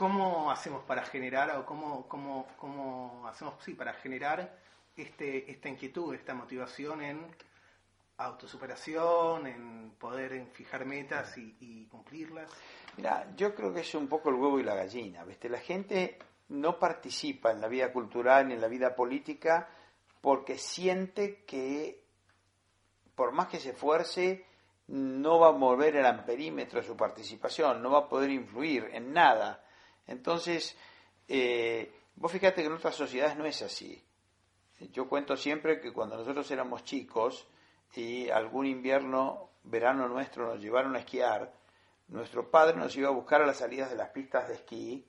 ¿Cómo 0.00 0.50
hacemos 0.50 0.82
para 0.84 1.02
generar, 1.02 1.54
o 1.58 1.66
cómo, 1.66 2.08
cómo, 2.08 2.46
cómo 2.56 3.28
hacemos 3.28 3.62
sí, 3.62 3.74
para 3.74 3.92
generar 3.92 4.56
este, 4.96 5.50
esta 5.50 5.68
inquietud, 5.68 6.14
esta 6.14 6.32
motivación 6.32 7.02
en 7.02 7.26
autosuperación, 8.16 9.46
en 9.46 9.90
poder 9.98 10.46
fijar 10.54 10.86
metas 10.86 11.36
y, 11.36 11.84
cumplirlas? 11.90 12.50
Mira, 12.96 13.30
yo 13.36 13.54
creo 13.54 13.74
que 13.74 13.80
es 13.80 13.94
un 13.94 14.08
poco 14.08 14.30
el 14.30 14.36
huevo 14.36 14.58
y 14.58 14.62
la 14.62 14.74
gallina, 14.74 15.22
¿viste? 15.24 15.50
La 15.50 15.60
gente 15.60 16.18
no 16.48 16.78
participa 16.78 17.50
en 17.50 17.60
la 17.60 17.68
vida 17.68 17.92
cultural 17.92 18.48
ni 18.48 18.54
en 18.54 18.62
la 18.62 18.68
vida 18.68 18.96
política 18.96 19.68
porque 20.22 20.56
siente 20.56 21.44
que 21.44 22.02
por 23.14 23.32
más 23.32 23.48
que 23.48 23.58
se 23.58 23.72
esfuerce, 23.72 24.46
no 24.86 25.40
va 25.40 25.48
a 25.48 25.52
mover 25.52 25.96
el 25.96 26.06
amperímetro 26.06 26.80
de 26.80 26.86
su 26.86 26.96
participación, 26.96 27.82
no 27.82 27.90
va 27.90 27.98
a 27.98 28.08
poder 28.08 28.30
influir 28.30 28.88
en 28.94 29.12
nada. 29.12 29.62
Entonces, 30.10 30.76
eh, 31.28 31.92
vos 32.16 32.32
fíjate 32.32 32.62
que 32.62 32.66
en 32.66 32.74
otras 32.74 32.96
sociedades 32.96 33.36
no 33.36 33.46
es 33.46 33.62
así. 33.62 34.04
Yo 34.92 35.08
cuento 35.08 35.36
siempre 35.36 35.80
que 35.80 35.92
cuando 35.92 36.16
nosotros 36.16 36.50
éramos 36.50 36.82
chicos 36.82 37.46
y 37.94 38.28
algún 38.28 38.66
invierno, 38.66 39.50
verano 39.62 40.08
nuestro, 40.08 40.46
nos 40.46 40.60
llevaron 40.60 40.96
a 40.96 41.00
esquiar, 41.00 41.52
nuestro 42.08 42.50
padre 42.50 42.76
nos 42.76 42.96
iba 42.96 43.08
a 43.08 43.12
buscar 43.12 43.40
a 43.40 43.46
las 43.46 43.58
salidas 43.58 43.88
de 43.88 43.96
las 43.96 44.08
pistas 44.08 44.48
de 44.48 44.54
esquí 44.54 45.06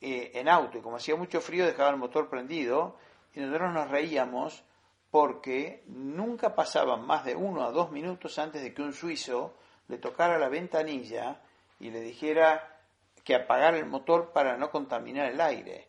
eh, 0.00 0.32
en 0.34 0.48
auto 0.48 0.76
y 0.76 0.82
como 0.82 0.96
hacía 0.96 1.16
mucho 1.16 1.40
frío 1.40 1.64
dejaba 1.64 1.90
el 1.90 1.96
motor 1.96 2.28
prendido 2.28 2.98
y 3.34 3.40
nosotros 3.40 3.72
nos 3.72 3.90
reíamos 3.90 4.62
porque 5.10 5.84
nunca 5.86 6.54
pasaban 6.54 7.06
más 7.06 7.24
de 7.24 7.34
uno 7.34 7.64
a 7.64 7.70
dos 7.70 7.90
minutos 7.90 8.38
antes 8.38 8.62
de 8.62 8.74
que 8.74 8.82
un 8.82 8.92
suizo 8.92 9.54
le 9.88 9.96
tocara 9.96 10.38
la 10.38 10.48
ventanilla 10.48 11.40
y 11.80 11.90
le 11.90 12.00
dijera 12.00 12.71
que 13.24 13.34
apagara 13.34 13.78
el 13.78 13.86
motor 13.86 14.32
para 14.32 14.56
no 14.56 14.70
contaminar 14.70 15.30
el 15.30 15.40
aire. 15.40 15.88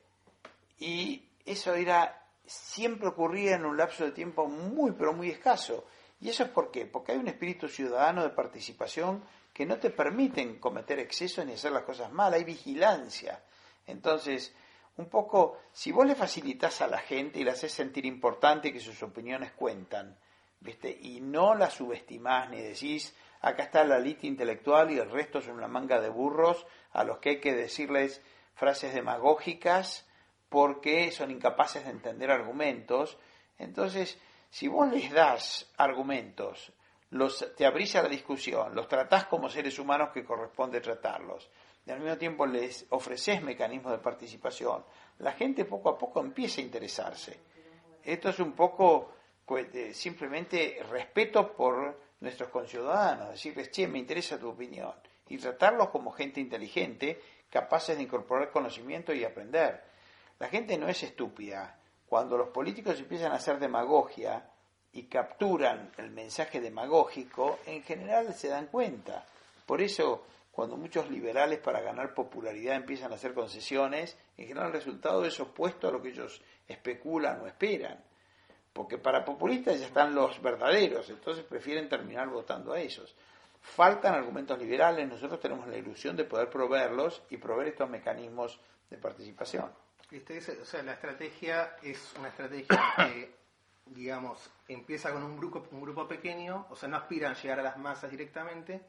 Y 0.80 1.30
eso 1.46 1.74
era, 1.74 2.28
siempre 2.46 3.08
ocurría 3.08 3.56
en 3.56 3.66
un 3.66 3.78
lapso 3.78 4.06
de 4.06 4.12
tiempo 4.12 4.48
muy, 4.48 4.92
pero 4.92 5.14
muy 5.14 5.30
escaso. 5.30 5.86
¿Y 6.20 6.30
eso 6.30 6.44
es 6.44 6.50
por 6.50 6.72
qué? 6.72 6.86
Porque 6.86 7.12
hay 7.12 7.18
un 7.18 7.28
espíritu 7.28 7.68
ciudadano 7.68 8.24
de 8.24 8.30
participación 8.30 9.24
que 9.54 9.66
no 9.66 9.78
te 9.78 9.90
permiten 9.90 10.60
cometer 10.60 11.00
excesos 11.00 11.46
ni 11.46 11.54
hacer 11.54 11.72
las 11.72 11.84
cosas 11.84 12.12
mal, 12.12 12.34
hay 12.34 12.44
vigilancia. 12.44 13.44
Entonces, 13.86 14.54
un 14.98 15.08
poco, 15.10 15.60
si 15.72 15.92
vos 15.92 16.06
le 16.06 16.16
facilitas 16.16 16.82
a 16.82 16.88
la 16.88 17.00
gente 17.00 17.40
y 17.40 17.44
le 17.44 17.52
haces 17.52 17.72
sentir 17.72 18.06
importante 18.06 18.72
que 18.72 18.80
sus 18.80 19.02
opiniones 19.04 19.52
cuentan, 19.52 20.18
¿viste? 20.60 20.98
y 21.02 21.20
no 21.20 21.56
la 21.56 21.70
subestimás 21.70 22.50
ni 22.50 22.62
decís, 22.62 23.14
acá 23.44 23.64
está 23.64 23.84
la 23.84 24.00
lista 24.00 24.26
intelectual 24.26 24.90
y 24.90 24.98
el 24.98 25.12
resto 25.12 25.42
son 25.42 25.58
una 25.58 25.68
manga 25.68 26.00
de 26.00 26.10
burros 26.10 26.66
a 26.94 27.04
los 27.04 27.20
que 27.20 27.30
hay 27.30 27.40
que 27.42 27.54
decirles 27.54 28.24
frases 28.56 28.94
demagógicas 28.94 30.08
porque 30.48 31.12
son 31.12 31.30
incapaces 31.30 31.84
de 31.84 31.92
entender 31.92 32.32
argumentos, 32.32 33.18
entonces, 33.58 34.18
si 34.50 34.68
vos 34.68 34.90
les 34.92 35.12
das 35.12 35.72
argumentos, 35.78 36.72
te 37.58 37.66
abrís 37.66 37.96
a 37.96 38.04
la 38.04 38.10
discusión, 38.10 38.74
los 38.74 38.88
tratás 38.88 39.26
como 39.26 39.50
seres 39.50 39.78
humanos 39.78 40.12
que 40.14 40.24
corresponde 40.24 40.80
tratarlos, 40.80 41.50
y 41.86 41.92
al 41.92 42.00
mismo 42.00 42.18
tiempo 42.18 42.46
les 42.46 42.86
ofreces 42.92 43.42
mecanismos 43.42 43.92
de 43.92 43.98
participación, 43.98 44.86
la 45.20 45.34
gente 45.34 45.66
poco 45.66 45.90
a 45.90 45.98
poco 45.98 46.22
empieza 46.22 46.62
a 46.62 46.64
interesarse. 46.64 47.40
Esto 48.04 48.30
es 48.30 48.40
un 48.40 48.54
poco 48.54 49.12
pues, 49.46 49.98
simplemente 49.98 50.82
respeto 50.90 51.54
por 51.54 52.00
nuestros 52.24 52.50
conciudadanos, 52.50 53.32
decirles, 53.32 53.70
che, 53.70 53.86
me 53.86 54.00
interesa 54.00 54.40
tu 54.40 54.50
opinión, 54.50 54.94
y 55.28 55.38
tratarlos 55.38 55.90
como 55.90 56.12
gente 56.12 56.40
inteligente, 56.40 57.22
capaces 57.50 57.98
de 57.98 58.04
incorporar 58.04 58.50
conocimiento 58.50 59.14
y 59.14 59.26
aprender. 59.26 59.84
La 60.40 60.48
gente 60.48 60.78
no 60.78 60.88
es 60.88 61.04
estúpida. 61.04 61.78
Cuando 62.08 62.38
los 62.38 62.50
políticos 62.50 62.98
empiezan 62.98 63.34
a 63.34 63.36
hacer 63.36 63.60
demagogia 63.60 64.50
y 64.94 65.04
capturan 65.04 65.92
el 65.98 66.12
mensaje 66.12 66.62
demagógico, 66.62 67.60
en 67.66 67.84
general 67.84 68.34
se 68.34 68.48
dan 68.48 68.68
cuenta. 68.68 69.26
Por 69.66 69.82
eso 69.82 70.26
cuando 70.52 70.78
muchos 70.78 71.10
liberales 71.10 71.60
para 71.60 71.82
ganar 71.82 72.14
popularidad 72.14 72.76
empiezan 72.76 73.12
a 73.12 73.16
hacer 73.16 73.34
concesiones, 73.34 74.18
en 74.38 74.48
general 74.48 74.68
el 74.68 74.74
resultado 74.74 75.26
es 75.26 75.40
opuesto 75.40 75.88
a 75.90 75.92
lo 75.92 76.02
que 76.02 76.10
ellos 76.10 76.42
especulan 76.68 77.42
o 77.42 77.48
esperan. 77.48 78.02
Porque 78.74 78.98
para 78.98 79.24
populistas 79.24 79.80
ya 79.80 79.86
están 79.86 80.16
los 80.16 80.42
verdaderos, 80.42 81.10
entonces 81.10 81.46
prefieren 81.46 81.88
terminar 81.88 82.28
votando 82.28 82.74
a 82.74 82.82
esos. 82.82 83.16
Faltan 83.62 84.16
argumentos 84.16 84.58
liberales, 84.60 85.08
nosotros 85.08 85.40
tenemos 85.40 85.68
la 85.68 85.78
ilusión 85.78 86.18
de 86.18 86.26
poder 86.26 86.50
proveerlos 86.50 87.22
y 87.30 87.38
proveer 87.38 87.70
estos 87.70 87.90
mecanismos 87.90 88.60
de 88.90 88.98
participación. 88.98 89.72
o 90.12 90.66
sea, 90.66 90.84
la 90.84 90.94
estrategia 90.94 91.78
es 91.82 92.14
una 92.18 92.30
estrategia 92.30 92.78
que, 92.98 93.36
digamos, 93.86 94.50
empieza 94.68 95.14
con 95.14 95.24
un 95.24 95.38
grupo, 95.38 95.66
un 95.72 95.82
grupo 95.82 96.08
pequeño, 96.08 96.66
o 96.70 96.76
sea, 96.76 96.90
no 96.90 96.98
aspiran 96.98 97.34
a 97.34 97.42
llegar 97.42 97.60
a 97.60 97.64
las 97.64 97.78
masas 97.78 98.10
directamente, 98.10 98.82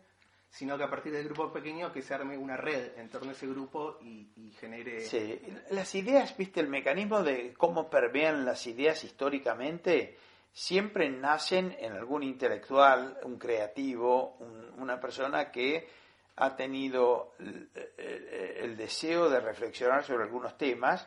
sino 0.51 0.79
que 0.79 0.85
a 0.85 0.91
partir 0.91 1.13
del 1.13 1.25
grupo 1.25 1.53
pequeño 1.53 1.93
que 1.93 2.03
se 2.03 2.15
arme 2.15 2.39
una 2.39 2.57
red 2.57 2.97
en 2.97 3.09
torno 3.09 3.31
a 3.31 3.33
ese 3.33 3.47
grupo 3.47 3.99
y, 4.03 4.53
genere... 4.61 5.01
Sí, 5.01 5.41
las 5.71 5.95
ideas, 5.95 6.37
viste, 6.37 6.61
el 6.61 6.69
mecanismo 6.69 7.23
de 7.23 7.53
cómo 7.55 7.91
permean 7.91 8.45
las 8.45 8.67
ideas 8.67 9.03
históricamente, 9.03 10.17
siempre 10.53 11.11
nacen 11.11 11.77
en 11.81 11.93
algún 11.93 12.23
intelectual, 12.23 13.19
un 13.25 13.39
creativo, 13.39 14.39
una 14.79 15.01
persona 15.01 15.51
que 15.51 15.89
ha 16.37 16.57
tenido 16.57 17.35
el, 17.39 18.77
deseo 18.77 19.29
de 19.29 19.41
reflexionar 19.41 20.05
sobre 20.05 20.25
algunos 20.25 20.57
temas 20.59 21.07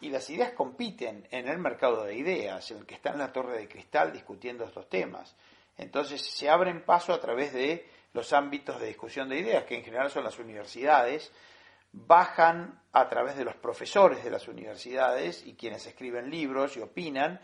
y 0.00 0.10
las 0.10 0.28
ideas 0.28 0.52
compiten 0.52 1.26
en 1.30 1.48
el 1.48 1.58
mercado 1.58 2.04
de 2.04 2.14
ideas, 2.14 2.70
en 2.70 2.78
el 2.78 2.86
que 2.86 2.94
está 2.94 3.10
en 3.10 3.18
la 3.18 3.32
torre 3.32 3.58
de 3.58 3.68
cristal 3.68 4.12
discutiendo 4.12 4.64
estos 4.64 4.88
temas. 4.88 5.34
Entonces 5.78 6.22
se 6.22 6.48
abren 6.48 6.82
paso 6.82 7.12
a 7.12 7.20
través 7.20 7.52
de 7.52 7.86
los 8.16 8.32
ámbitos 8.32 8.80
de 8.80 8.86
discusión 8.86 9.28
de 9.28 9.38
ideas, 9.38 9.64
que 9.64 9.76
en 9.76 9.84
general 9.84 10.10
son 10.10 10.24
las 10.24 10.38
universidades, 10.38 11.30
bajan 11.92 12.80
a 12.92 13.08
través 13.10 13.36
de 13.36 13.44
los 13.44 13.54
profesores 13.56 14.24
de 14.24 14.30
las 14.30 14.48
universidades 14.48 15.46
y 15.46 15.54
quienes 15.54 15.86
escriben 15.86 16.30
libros 16.30 16.78
y 16.78 16.80
opinan, 16.80 17.40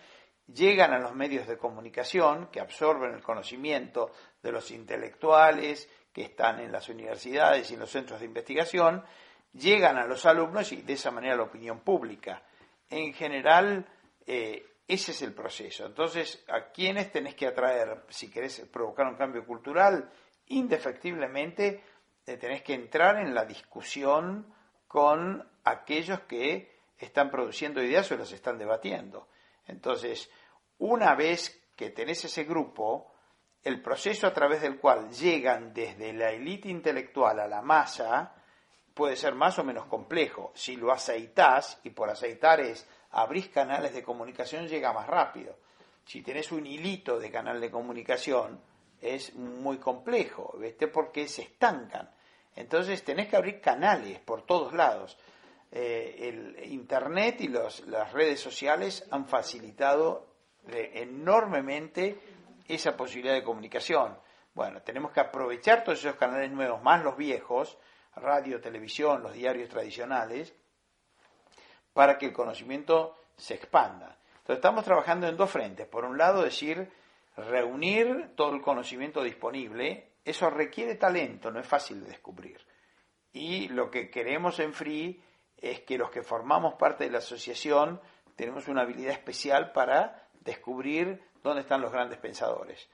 llegan 0.47 0.95
a 0.95 0.99
los 0.99 1.15
medios 1.15 1.47
de 1.47 1.59
comunicación 1.59 2.47
que 2.47 2.59
absorben 2.59 3.13
el 3.13 3.23
conocimiento 3.23 4.13
de 4.43 4.51
los 4.51 4.71
intelectuales 4.71 5.91
que 6.11 6.23
están 6.23 6.59
en 6.61 6.73
las 6.73 6.89
universidades 6.89 7.71
y 7.71 7.75
en 7.75 7.81
los 7.81 7.91
centros 7.91 8.21
de 8.21 8.27
investigación 8.27 9.05
llegan 9.53 9.99
a 9.99 10.07
los 10.07 10.25
alumnos 10.25 10.73
y 10.73 10.81
de 10.81 10.95
esa 10.95 11.11
manera 11.11 11.35
a 11.35 11.37
la 11.37 11.43
opinión 11.43 11.81
pública. 11.81 12.43
En 12.89 13.13
general, 13.13 13.87
eh, 14.27 14.67
ese 14.89 15.13
es 15.13 15.21
el 15.21 15.35
proceso. 15.35 15.85
Entonces, 15.85 16.43
¿a 16.49 16.73
quiénes 16.73 17.13
tenés 17.13 17.35
que 17.35 17.47
atraer? 17.47 18.05
Si 18.09 18.31
querés 18.31 18.61
provocar 18.73 19.07
un 19.07 19.17
cambio 19.17 19.45
cultural, 19.45 20.11
indefectiblemente 20.53 21.83
tenés 22.25 22.63
que 22.63 22.75
entrar 22.75 23.19
en 23.19 23.35
la 23.35 23.45
discusión 23.45 24.47
con 24.87 25.49
aquellos 25.65 26.21
que 26.21 26.71
están 26.99 27.31
produciendo 27.31 27.83
ideas 27.83 28.11
o 28.13 28.17
las 28.17 28.33
están 28.33 28.59
debatiendo. 28.59 29.29
Entonces, 29.67 30.31
una 30.79 31.15
vez 31.15 31.61
que 31.77 31.91
tenés 31.91 32.25
ese 32.25 32.45
grupo, 32.45 33.13
el 33.65 33.81
proceso 33.81 34.27
a 34.27 34.35
través 34.35 34.61
del 34.63 34.79
cual 34.79 35.11
llegan 35.11 35.73
desde 35.73 36.13
la 36.13 36.31
élite 36.31 36.69
intelectual 36.69 37.41
a 37.41 37.49
la 37.49 37.63
masa 37.63 38.35
puede 38.95 39.17
ser 39.17 39.35
más 39.35 39.59
o 39.59 39.65
menos 39.65 39.87
complejo. 39.87 40.53
Si 40.55 40.77
lo 40.77 40.93
aceitas, 40.93 41.81
y 41.85 41.91
por 41.91 42.11
aceitar 42.11 42.61
es 42.61 42.87
abrís 43.11 43.49
canales 43.49 43.95
de 43.95 44.03
comunicación, 44.03 44.69
llega 44.69 44.93
más 44.93 45.07
rápido. 45.07 45.57
Si 46.05 46.23
tenés 46.23 46.51
un 46.53 46.67
hilito 46.67 47.19
de 47.19 47.31
canal 47.31 47.61
de 47.61 47.71
comunicación, 47.71 48.61
es 49.03 49.35
muy 49.35 49.79
complejo, 49.79 50.57
¿viste? 50.59 50.89
Porque 50.89 51.29
se 51.29 51.43
estancan. 51.43 52.11
Entonces 52.55 53.05
tenés 53.05 53.29
que 53.29 53.37
abrir 53.37 53.61
canales 53.61 54.21
por 54.21 54.47
todos 54.47 54.73
lados. 54.73 55.19
Eh, 55.71 56.29
el 56.29 56.73
Internet 56.73 57.41
y 57.41 57.49
los, 57.49 57.87
las 57.89 58.13
redes 58.13 58.41
sociales 58.41 59.07
han 59.11 59.27
facilitado 59.27 60.29
enormemente 60.69 62.19
esa 62.69 62.97
posibilidad 62.97 63.35
de 63.35 63.43
comunicación. 63.43 64.17
Bueno, 64.55 64.83
tenemos 64.83 65.13
que 65.13 65.21
aprovechar 65.21 65.83
todos 65.83 65.99
esos 65.99 66.17
canales 66.17 66.51
nuevos, 66.51 66.83
más 66.83 67.03
los 67.03 67.17
viejos, 67.17 67.79
radio, 68.17 68.61
televisión, 68.61 69.23
los 69.23 69.33
diarios 69.33 69.69
tradicionales, 69.69 70.55
para 71.93 72.19
que 72.19 72.27
el 72.27 72.33
conocimiento 72.33 73.17
se 73.37 73.55
expanda. 73.55 74.19
Entonces 74.39 74.57
estamos 74.57 74.85
trabajando 74.85 75.27
en 75.27 75.37
dos 75.37 75.51
frentes. 75.51 75.87
Por 75.87 76.05
un 76.05 76.19
lado, 76.19 76.43
decir, 76.43 76.91
reunir 77.37 78.33
todo 78.37 78.55
el 78.55 78.63
conocimiento 78.63 79.23
disponible, 79.23 80.13
eso 80.25 80.51
requiere 80.51 80.97
talento, 80.97 81.51
no 81.51 81.61
es 81.61 81.67
fácil 81.67 82.03
de 82.03 82.11
descubrir. 82.11 82.61
Y 83.33 83.69
lo 83.69 83.91
que 83.91 84.11
queremos 84.11 84.59
en 84.61 84.73
Free 84.73 85.23
es 85.57 85.81
que 85.81 85.97
los 85.97 86.11
que 86.11 86.23
formamos 86.23 86.75
parte 86.75 87.05
de 87.05 87.11
la 87.11 87.19
asociación 87.19 88.01
tenemos 88.37 88.69
una 88.69 88.83
habilidad 88.83 89.13
especial 89.13 89.73
para 89.73 90.29
descubrir 90.41 91.23
dónde 91.43 91.63
están 91.63 91.81
los 91.81 91.93
grandes 91.93 92.19
pensadores. 92.19 92.89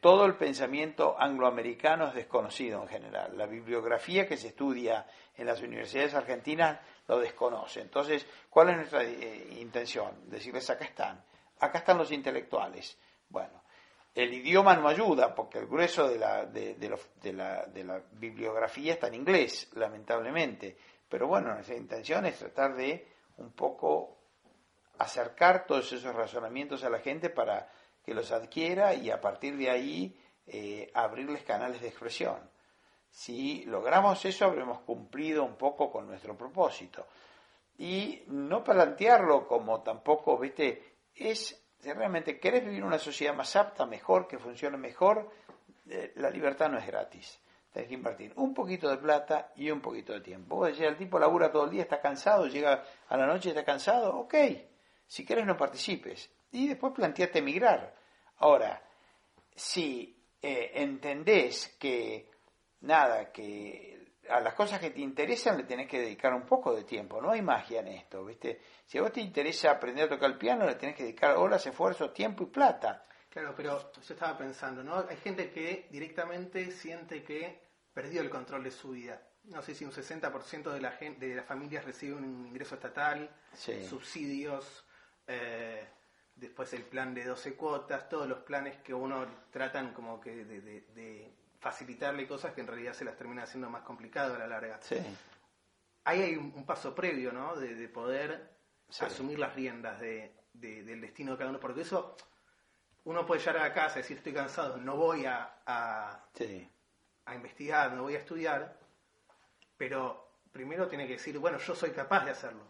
todo 0.00 0.24
el 0.24 0.36
pensamiento 0.36 1.14
angloamericano 1.18 2.08
es 2.08 2.14
desconocido 2.14 2.82
en 2.82 2.88
general. 2.88 3.36
La 3.36 3.46
bibliografía 3.46 4.26
que 4.26 4.36
se 4.36 4.48
estudia 4.48 5.06
en 5.36 5.46
las 5.46 5.60
universidades 5.60 6.14
argentinas 6.14 6.80
lo 7.06 7.18
desconoce. 7.18 7.80
Entonces, 7.80 8.26
¿cuál 8.48 8.70
es 8.70 8.76
nuestra 8.76 9.04
eh, 9.04 9.56
intención? 9.60 10.30
Decirles, 10.30 10.70
acá 10.70 10.84
están. 10.84 11.22
Acá 11.60 11.78
están 11.78 11.98
los 11.98 12.10
intelectuales. 12.10 12.98
Bueno, 13.28 13.62
el 14.14 14.34
idioma 14.34 14.74
no 14.76 14.88
ayuda 14.88 15.34
porque 15.34 15.58
el 15.58 15.66
grueso 15.66 16.08
de 16.08 16.18
la, 16.18 18.02
bibliografía 18.12 18.94
está 18.94 19.06
en 19.06 19.14
inglés, 19.14 19.70
lamentablemente. 19.74 20.76
Pero 21.08 21.28
bueno, 21.28 21.54
nuestra 21.54 21.76
intención 21.76 22.26
es 22.26 22.38
tratar 22.38 22.74
de 22.74 23.06
un 23.36 23.52
poco 23.52 24.18
acercar 24.98 25.66
todos 25.66 25.92
esos 25.92 26.14
razonamientos 26.14 26.84
a 26.84 26.90
la 26.90 26.98
gente 26.98 27.30
para 27.30 27.68
que 28.04 28.14
los 28.14 28.32
adquiera 28.32 28.94
y 28.94 29.10
a 29.10 29.20
partir 29.20 29.56
de 29.56 29.70
ahí 29.70 30.20
eh, 30.46 30.90
abrirles 30.94 31.42
canales 31.44 31.80
de 31.80 31.88
expresión. 31.88 32.50
Si 33.08 33.64
logramos 33.64 34.24
eso, 34.24 34.44
habremos 34.44 34.80
cumplido 34.80 35.44
un 35.44 35.56
poco 35.56 35.90
con 35.90 36.06
nuestro 36.06 36.36
propósito. 36.36 37.06
Y 37.78 38.24
no 38.26 38.62
plantearlo 38.62 39.46
como 39.46 39.82
tampoco, 39.82 40.36
viste, 40.36 40.89
es 41.20 41.60
si 41.80 41.92
realmente 41.92 42.38
querés 42.38 42.64
vivir 42.64 42.84
una 42.84 42.98
sociedad 42.98 43.34
más 43.34 43.56
apta, 43.56 43.86
mejor, 43.86 44.28
que 44.28 44.38
funcione 44.38 44.76
mejor, 44.76 45.30
eh, 45.88 46.12
la 46.16 46.28
libertad 46.30 46.68
no 46.68 46.78
es 46.78 46.86
gratis. 46.86 47.40
Tienes 47.72 47.88
que 47.88 47.94
invertir 47.94 48.32
un 48.36 48.52
poquito 48.52 48.90
de 48.90 48.98
plata 48.98 49.52
y 49.56 49.70
un 49.70 49.80
poquito 49.80 50.12
de 50.12 50.20
tiempo. 50.20 50.56
Vos 50.56 50.68
decís, 50.68 50.82
el 50.82 50.96
tipo 50.96 51.18
labura 51.18 51.50
todo 51.50 51.64
el 51.64 51.70
día, 51.70 51.82
está 51.82 52.00
cansado, 52.00 52.46
llega 52.48 52.84
a 53.08 53.16
la 53.16 53.26
noche 53.26 53.48
y 53.48 53.52
está 53.52 53.64
cansado, 53.64 54.14
ok, 54.18 54.34
si 55.06 55.24
quieres 55.24 55.46
no 55.46 55.56
participes. 55.56 56.30
Y 56.52 56.68
después 56.68 56.92
planteate 56.92 57.38
emigrar. 57.38 57.94
Ahora, 58.38 58.82
si 59.54 60.20
eh, 60.42 60.72
entendés 60.74 61.76
que 61.78 62.28
nada, 62.80 63.30
que 63.32 63.89
a 64.30 64.40
las 64.40 64.54
cosas 64.54 64.80
que 64.80 64.90
te 64.90 65.00
interesan 65.00 65.56
le 65.56 65.64
tenés 65.64 65.88
que 65.88 66.00
dedicar 66.00 66.32
un 66.34 66.46
poco 66.46 66.74
de 66.74 66.84
tiempo, 66.84 67.20
no 67.20 67.30
hay 67.30 67.42
magia 67.42 67.80
en 67.80 67.88
esto, 67.88 68.24
¿viste? 68.24 68.60
Si 68.86 68.98
a 68.98 69.02
vos 69.02 69.12
te 69.12 69.20
interesa 69.20 69.70
aprender 69.70 70.04
a 70.04 70.08
tocar 70.08 70.30
el 70.30 70.38
piano, 70.38 70.66
le 70.66 70.74
tenés 70.76 70.96
que 70.96 71.02
dedicar 71.02 71.36
horas, 71.36 71.66
esfuerzo, 71.66 72.10
tiempo 72.10 72.44
y 72.44 72.46
plata. 72.46 73.04
Claro, 73.28 73.54
pero 73.56 73.92
yo 73.92 74.14
estaba 74.14 74.36
pensando, 74.36 74.82
¿no? 74.82 75.04
Hay 75.08 75.16
gente 75.18 75.50
que 75.50 75.86
directamente 75.90 76.70
siente 76.72 77.22
que 77.22 77.60
perdió 77.92 78.20
el 78.22 78.30
control 78.30 78.64
de 78.64 78.70
su 78.70 78.90
vida. 78.90 79.22
No 79.44 79.62
sé 79.62 79.74
si 79.74 79.84
un 79.84 79.92
60% 79.92 80.70
de, 80.72 80.80
la 80.80 80.92
gente, 80.92 81.28
de 81.28 81.36
las 81.36 81.46
familias 81.46 81.84
reciben 81.84 82.24
un 82.24 82.46
ingreso 82.46 82.74
estatal, 82.74 83.30
subsidios, 83.54 84.84
eh, 85.26 85.86
después 86.34 86.72
el 86.72 86.82
plan 86.82 87.14
de 87.14 87.24
12 87.24 87.54
cuotas, 87.54 88.08
todos 88.08 88.28
los 88.28 88.40
planes 88.40 88.78
que 88.78 88.94
uno 88.94 89.26
tratan 89.50 89.92
como 89.92 90.20
que 90.20 90.44
de, 90.44 91.32
facilitarle 91.60 92.26
cosas 92.26 92.52
que 92.52 92.60
en 92.60 92.66
realidad 92.66 92.94
se 92.94 93.04
las 93.04 93.16
termina 93.16 93.44
haciendo 93.44 93.70
más 93.70 93.82
complicado 93.82 94.34
a 94.34 94.38
la 94.38 94.46
larga. 94.46 94.80
Ahí 96.04 96.22
hay 96.22 96.36
un, 96.36 96.64
paso 96.64 96.94
previo, 96.94 97.32
¿no? 97.32 97.54
De, 97.56 97.88
poder 97.88 98.56
asumir 99.00 99.38
las 99.38 99.54
riendas 99.54 100.00
del 100.00 101.00
destino 101.00 101.32
de 101.32 101.38
cada 101.38 101.50
uno, 101.50 101.60
porque 101.60 101.82
eso 101.82 102.16
uno 103.04 103.24
puede 103.24 103.40
llegar 103.40 103.58
a 103.58 103.68
la 103.68 103.74
casa 103.74 103.98
y 103.98 104.02
decir 104.02 104.16
estoy 104.16 104.32
cansado, 104.32 104.78
no 104.78 104.96
voy 104.96 105.26
a, 105.26 105.62
a, 105.64 106.26
a 107.24 107.34
investigar, 107.34 107.92
no 107.92 108.02
voy 108.02 108.14
a 108.14 108.18
estudiar, 108.18 108.78
pero 109.76 110.38
primero 110.50 110.88
tiene 110.88 111.06
que 111.06 111.14
decir, 111.14 111.38
bueno, 111.38 111.58
yo 111.58 111.74
soy 111.74 111.90
capaz 111.90 112.24
de 112.24 112.32
hacerlo. 112.32 112.64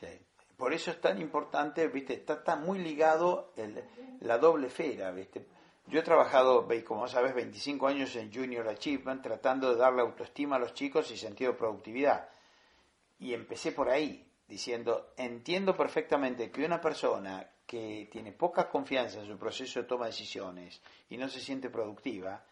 Sí 0.00 0.26
por 0.56 0.72
eso 0.72 0.90
es 0.90 1.00
tan 1.00 1.20
importante, 1.20 1.86
¿viste? 1.88 2.14
Está, 2.14 2.42
tan 2.42 2.64
muy 2.64 2.78
ligado 2.78 3.52
el, 3.56 3.84
la 4.20 4.38
doble 4.38 4.68
esfera, 4.68 5.10
¿viste? 5.10 5.46
Yo 5.88 6.00
he 6.00 6.02
trabajado, 6.02 6.66
como 6.84 7.06
sabes, 7.06 7.32
25 7.34 7.86
años 7.86 8.16
en 8.16 8.32
Junior 8.32 8.68
Achievement 8.68 9.22
tratando 9.22 9.70
de 9.70 9.76
darle 9.76 10.02
autoestima 10.02 10.56
a 10.56 10.58
los 10.58 10.74
chicos 10.74 11.10
y 11.12 11.16
sentido 11.16 11.52
de 11.52 11.58
productividad. 11.58 12.28
Y 13.20 13.32
empecé 13.32 13.70
por 13.70 13.88
ahí, 13.88 14.28
diciendo, 14.48 15.12
entiendo 15.16 15.76
perfectamente 15.76 16.50
que 16.50 16.64
una 16.64 16.80
persona 16.80 17.48
que 17.64 18.08
tiene 18.10 18.32
poca 18.32 18.68
confianza 18.68 19.20
en 19.20 19.26
su 19.26 19.38
proceso 19.38 19.80
de 19.80 19.86
toma 19.86 20.06
de 20.06 20.10
decisiones 20.10 20.80
y 21.08 21.16
no 21.16 21.28
se 21.28 21.40
siente 21.40 21.70
productiva, 21.70 22.42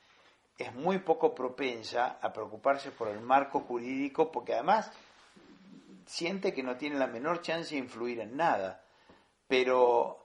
es 0.56 0.72
muy 0.72 0.98
poco 0.98 1.34
propensa 1.34 2.18
a 2.20 2.32
preocuparse 2.32 2.92
por 2.92 3.08
el 3.08 3.20
marco 3.20 3.60
jurídico, 3.60 4.30
porque 4.30 4.54
además 4.54 4.92
siente 6.06 6.54
que 6.54 6.62
no 6.62 6.76
tiene 6.76 6.98
la 6.98 7.08
menor 7.08 7.42
chance 7.42 7.74
de 7.74 7.80
influir 7.80 8.20
en 8.20 8.36
nada. 8.36 8.84
Pero 9.48 10.23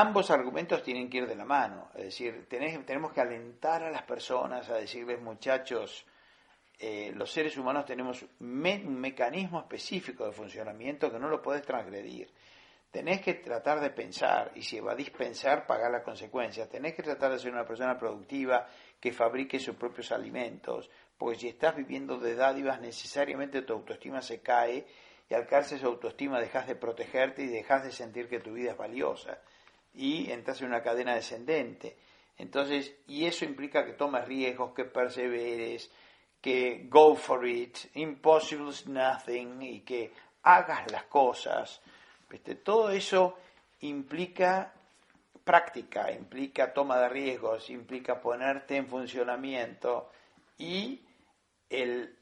ambos 0.00 0.28
argumentos 0.32 0.82
tienen 0.82 1.08
que 1.08 1.18
ir 1.18 1.26
de 1.28 1.36
la 1.36 1.44
mano. 1.44 1.90
Es 1.94 2.06
decir, 2.06 2.48
tenemos 2.48 3.12
que 3.12 3.20
alentar 3.20 3.84
a 3.84 3.90
las 3.90 4.02
personas 4.02 4.68
a 4.68 4.74
decirles, 4.74 5.22
muchachos, 5.22 6.04
eh, 6.80 7.12
los 7.14 7.30
seres 7.30 7.56
humanos 7.56 7.86
tenemos 7.86 8.26
un 8.40 9.00
mecanismo 9.00 9.60
específico 9.60 10.26
de 10.26 10.32
funcionamiento 10.32 11.12
que 11.12 11.18
no 11.20 11.28
lo 11.28 11.40
puedes 11.40 11.62
transgredir. 11.62 12.28
Tenés 12.90 13.20
que 13.20 13.34
tratar 13.34 13.80
de 13.80 13.90
pensar, 13.90 14.50
y 14.56 14.62
si 14.62 14.78
evadís 14.78 15.10
pensar, 15.10 15.64
pagar 15.64 15.92
las 15.92 16.02
consecuencias. 16.02 16.68
Tenés 16.68 16.94
que 16.94 17.02
tratar 17.04 17.30
de 17.30 17.38
ser 17.38 17.52
una 17.52 17.64
persona 17.64 17.96
productiva 17.96 18.66
que 18.98 19.12
fabrique 19.12 19.60
sus 19.60 19.76
propios 19.76 20.10
alimentos, 20.10 20.90
porque 21.16 21.38
si 21.38 21.48
estás 21.48 21.76
viviendo 21.76 22.18
de 22.18 22.34
dádivas, 22.34 22.80
necesariamente 22.80 23.62
tu 23.62 23.72
autoestima 23.74 24.20
se 24.20 24.40
cae 24.40 24.86
y 25.28 25.34
al 25.34 25.46
caerse 25.46 25.76
esa 25.76 25.86
autoestima 25.86 26.40
dejas 26.40 26.66
de 26.66 26.74
protegerte 26.74 27.42
y 27.42 27.46
dejas 27.46 27.84
de 27.84 27.92
sentir 27.92 28.28
que 28.28 28.40
tu 28.40 28.52
vida 28.52 28.72
es 28.72 28.76
valiosa 28.76 29.38
y 29.94 30.30
entras 30.30 30.60
en 30.60 30.68
una 30.68 30.82
cadena 30.82 31.14
descendente. 31.14 31.96
Entonces, 32.36 32.94
y 33.06 33.26
eso 33.26 33.44
implica 33.44 33.84
que 33.84 33.92
tomes 33.92 34.26
riesgos, 34.26 34.74
que 34.74 34.84
perseveres, 34.84 35.90
que 36.40 36.86
go 36.88 37.14
for 37.14 37.46
it, 37.46 37.78
impossible 37.94 38.70
is 38.70 38.86
nothing 38.86 39.62
y 39.62 39.80
que 39.80 40.12
hagas 40.42 40.90
las 40.90 41.04
cosas. 41.04 41.80
Todo 42.62 42.90
eso 42.90 43.38
implica 43.80 44.72
práctica, 45.44 46.10
implica 46.10 46.72
toma 46.72 46.98
de 46.98 47.08
riesgos, 47.08 47.70
implica 47.70 48.20
ponerte 48.20 48.76
en 48.76 48.88
funcionamiento 48.88 50.10
y 50.58 51.00
el, 51.70 52.16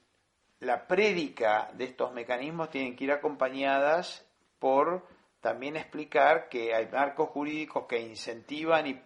la 0.60 0.86
prédica 0.86 1.70
de 1.74 1.84
estos 1.84 2.12
mecanismos 2.12 2.70
tienen 2.70 2.96
que 2.96 3.04
ir 3.04 3.12
acompañadas 3.12 4.26
por 4.58 5.06
también 5.42 5.76
explicar 5.76 6.48
que 6.48 6.72
hay 6.72 6.86
marcos 6.86 7.28
jurídicos 7.30 7.86
que 7.86 8.00
incentivan 8.00 8.86
y 8.86 9.02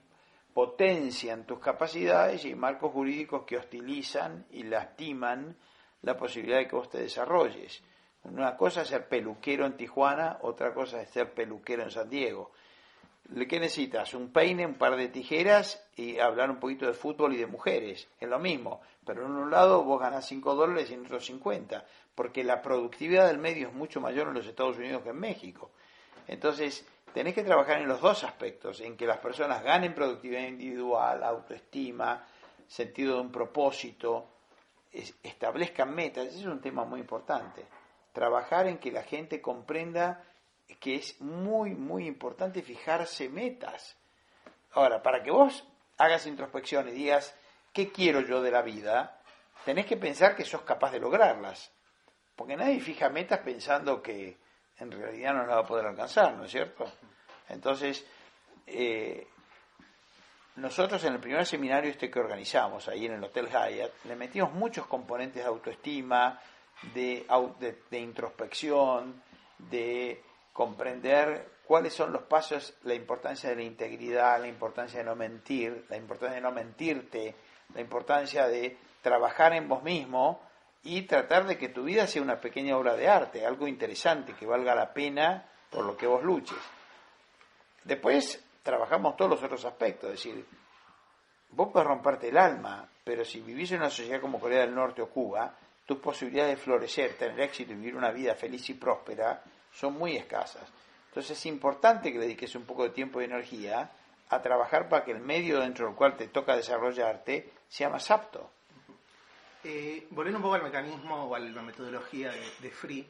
potencian 0.53 1.47
tus 1.47 1.59
capacidades 1.59 2.45
y 2.45 2.55
marcos 2.55 2.93
jurídicos 2.93 3.45
que 3.45 3.57
hostilizan 3.57 4.47
y 4.51 4.63
lastiman 4.65 5.57
la 6.03 6.17
posibilidad 6.17 6.59
de 6.59 6.69
que 6.69 6.77
vos 6.77 6.91
te 6.91 6.99
desarrolles. 6.99 7.83
Una 8.25 8.55
cosa 8.55 8.83
es 8.83 8.89
ser 8.89 9.09
peluquero 9.09 9.65
en 9.65 9.79
Tijuana, 9.79 10.39
otra 10.43 10.75
cosa 10.75 11.01
es 11.01 11.09
ser 11.09 11.33
peluquero 11.33 11.85
en 11.85 11.91
San 11.91 12.11
Diego. 12.11 12.53
¿Qué 13.49 13.59
necesitas? 13.59 14.13
Un 14.13 14.31
peine, 14.31 14.67
un 14.67 14.75
par 14.75 14.95
de 14.95 15.09
tijeras 15.09 15.85
y 15.97 16.19
hablar 16.19 16.51
un 16.51 16.61
poquito 16.61 16.87
de 16.87 16.93
fútbol 16.93 17.35
y 17.35 17.39
de 17.39 17.47
mujeres. 17.47 18.09
Es 18.21 18.29
lo 18.29 18.39
mismo. 18.39 18.83
Pero 19.07 19.25
en 19.25 19.33
un 19.33 19.51
lado 19.51 19.85
vos 19.85 20.01
ganás 20.01 20.27
5 20.27 20.55
dólares 20.55 20.91
y 20.91 20.95
en 20.95 21.07
otro 21.07 21.19
50. 21.19 21.85
Porque 22.15 22.45
la 22.45 22.61
productividad 22.61 23.27
del 23.27 23.39
medio 23.39 23.69
es 23.69 23.75
mucho 23.75 24.01
mayor 24.01 24.29
en 24.29 24.35
los 24.35 24.47
Estados 24.47 24.77
Unidos 24.77 25.03
que 25.03 25.11
en 25.11 25.19
México. 25.19 25.73
Entonces, 26.29 26.87
tenés 27.13 27.35
que 27.35 27.43
trabajar 27.43 27.81
en 27.81 27.89
los 27.89 28.01
dos 28.01 28.25
aspectos. 28.25 28.81
En 28.81 28.97
que 28.97 29.07
las 29.07 29.19
personas 29.19 29.63
ganen 29.63 29.95
productividad 29.95 30.43
individual, 30.43 31.23
autoestima, 31.23 32.25
sentido 32.67 33.15
de 33.15 33.21
un 33.23 33.33
propósito, 33.33 34.29
establezcan 35.23 35.95
metas. 35.95 36.27
Ese 36.27 36.41
es 36.41 36.47
un 36.47 36.61
tema 36.61 36.85
muy 36.85 37.01
importante. 37.01 37.65
Trabajar 38.13 38.67
en 38.67 38.79
que 38.79 38.91
la 38.91 39.03
gente 39.03 39.41
comprenda 39.41 40.23
que 40.81 40.97
es 40.97 41.21
muy, 41.21 41.75
muy 41.75 42.07
importante 42.07 42.63
fijarse 42.63 43.29
metas. 43.29 43.97
Ahora, 44.73 45.03
para 45.03 45.23
que 45.23 45.31
vos 45.31 45.65
hagas 45.99 46.27
introspección 46.27 46.89
y 46.89 46.93
digas, 46.93 47.35
¿qué 47.73 47.91
quiero 47.91 48.21
yo 48.21 48.43
de 48.43 48.51
la 48.51 48.63
vida? 48.63 49.21
Tenés 49.65 49.87
que 49.87 49.97
pensar 49.97 50.37
que 50.37 50.45
sos 50.45 50.63
capaz 50.63 50.93
de 50.93 51.01
lograrlas. 51.01 51.73
Porque 52.35 52.57
nadie 52.57 52.81
fija 52.81 53.09
metas 53.09 53.41
pensando 53.41 54.03
que 54.03 54.39
en 54.79 54.91
realidad 54.91 55.35
no 55.35 55.47
las 55.47 55.57
va 55.57 55.61
a 55.61 55.67
poder 55.67 55.87
alcanzar, 55.87 56.35
¿no 56.35 56.45
es 56.45 56.51
cierto? 56.51 56.85
Entonces, 57.49 58.05
eh, 58.67 59.27
nosotros 60.57 61.03
en 61.05 61.15
el 61.15 61.21
primer 61.21 61.45
seminario 61.47 61.91
este 61.91 62.11
que 62.11 62.19
organizamos 62.19 62.89
ahí 62.89 63.07
en 63.07 63.15
el 63.15 63.25
Hotel 63.25 63.49
Hyatt, 63.49 64.05
le 64.05 64.17
metimos 64.17 64.53
muchos 64.53 64.87
componentes 64.87 65.43
de 65.43 65.49
autoestima, 65.49 66.41
de, 66.95 67.27
de 67.91 67.99
introspección, 67.99 69.23
de 69.59 70.23
comprender 70.53 71.57
cuáles 71.67 71.93
son 71.93 72.13
los 72.13 72.23
pasos, 72.23 72.75
la 72.85 72.95
importancia 72.95 73.51
de 73.51 73.57
la 73.57 73.63
integridad, 73.63 74.41
la 74.41 74.49
importancia 74.49 75.01
de 75.01 75.05
no 75.05 75.15
mentir, 75.15 75.85
la 75.89 75.97
importancia 75.97 76.37
de 76.37 76.43
no 76.43 76.53
mentirte, 76.53 77.35
la 77.75 77.81
importancia 77.81 78.47
de 78.47 78.77
trabajar 79.03 79.53
en 79.53 79.69
vos 79.69 79.83
mismo 79.83 80.41
y 80.87 81.03
tratar 81.03 81.47
de 81.49 81.59
que 81.59 81.69
tu 81.69 81.83
vida 81.83 82.07
sea 82.07 82.23
una 82.23 82.41
pequeña 82.41 82.79
obra 82.79 82.95
de 82.95 83.09
arte, 83.09 83.45
algo 83.45 83.67
interesante, 83.67 84.35
que 84.35 84.47
valga 84.47 84.73
la 84.73 84.95
pena 84.95 85.45
por 85.69 85.85
lo 85.85 85.97
que 85.97 86.07
vos 86.07 86.23
luches. 86.23 86.59
Después 87.83 88.41
trabajamos 88.63 89.17
todos 89.17 89.33
los 89.33 89.43
otros 89.43 89.65
aspectos, 89.65 90.11
es 90.11 90.17
decir, 90.17 90.47
vos 91.51 91.71
puedes 91.73 91.89
romperte 91.89 92.29
el 92.29 92.39
alma, 92.39 92.89
pero 93.03 93.25
si 93.25 93.41
vivís 93.41 93.73
en 93.73 93.79
una 93.79 93.91
sociedad 93.91 94.21
como 94.21 94.39
Corea 94.39 94.61
del 94.61 94.77
Norte 94.77 95.03
o 95.03 95.11
Cuba, 95.11 95.57
tus 95.85 95.99
posibilidades 95.99 96.57
de 96.57 96.63
florecer, 96.63 97.15
tener 97.15 97.41
éxito 97.41 97.73
y 97.73 97.77
vivir 97.77 97.97
una 97.97 98.13
vida 98.13 98.37
feliz 98.37 98.71
y 98.71 98.75
próspera 98.75 99.43
son 99.73 99.95
muy 99.95 100.17
escasas. 100.17 100.71
Entonces 101.09 101.37
es 101.37 101.47
importante 101.47 102.13
que 102.13 102.21
dediques 102.21 102.55
un 102.55 102.65
poco 102.65 102.85
de 102.85 102.91
tiempo 102.91 103.21
y 103.21 103.25
energía 103.25 103.91
a 104.29 104.41
trabajar 104.41 104.89
para 104.89 105.05
que 105.05 105.11
el 105.11 105.21
medio 105.21 105.59
dentro 105.59 105.87
del 105.89 105.97
cual 105.97 106.17
te 106.17 106.29
toca 106.29 106.55
desarrollarte 106.55 107.51
sea 107.69 107.89
más 107.89 108.09
apto. 108.13 108.53
Eh, 109.69 110.07
volviendo 110.11 110.39
un 110.39 110.43
poco 110.43 110.55
al 110.55 110.63
mecanismo 110.63 111.25
o 111.25 111.35
a 111.35 111.41
la 111.41 111.63
metodología 111.63 112.31
de, 112.61 112.71
Free, 112.71 113.07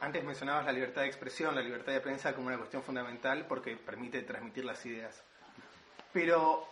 antes 0.00 0.24
mencionabas 0.24 0.64
la 0.64 0.72
libertad 0.72 1.02
de 1.02 1.08
expresión, 1.08 1.54
la 1.54 1.60
libertad 1.60 1.92
de 1.92 2.00
prensa 2.00 2.34
como 2.34 2.46
una 2.46 2.56
cuestión 2.56 2.82
fundamental 2.82 3.46
porque 3.46 3.76
permite 3.76 4.22
transmitir 4.22 4.64
las 4.64 4.84
ideas. 4.86 5.22
Pero 6.12 6.66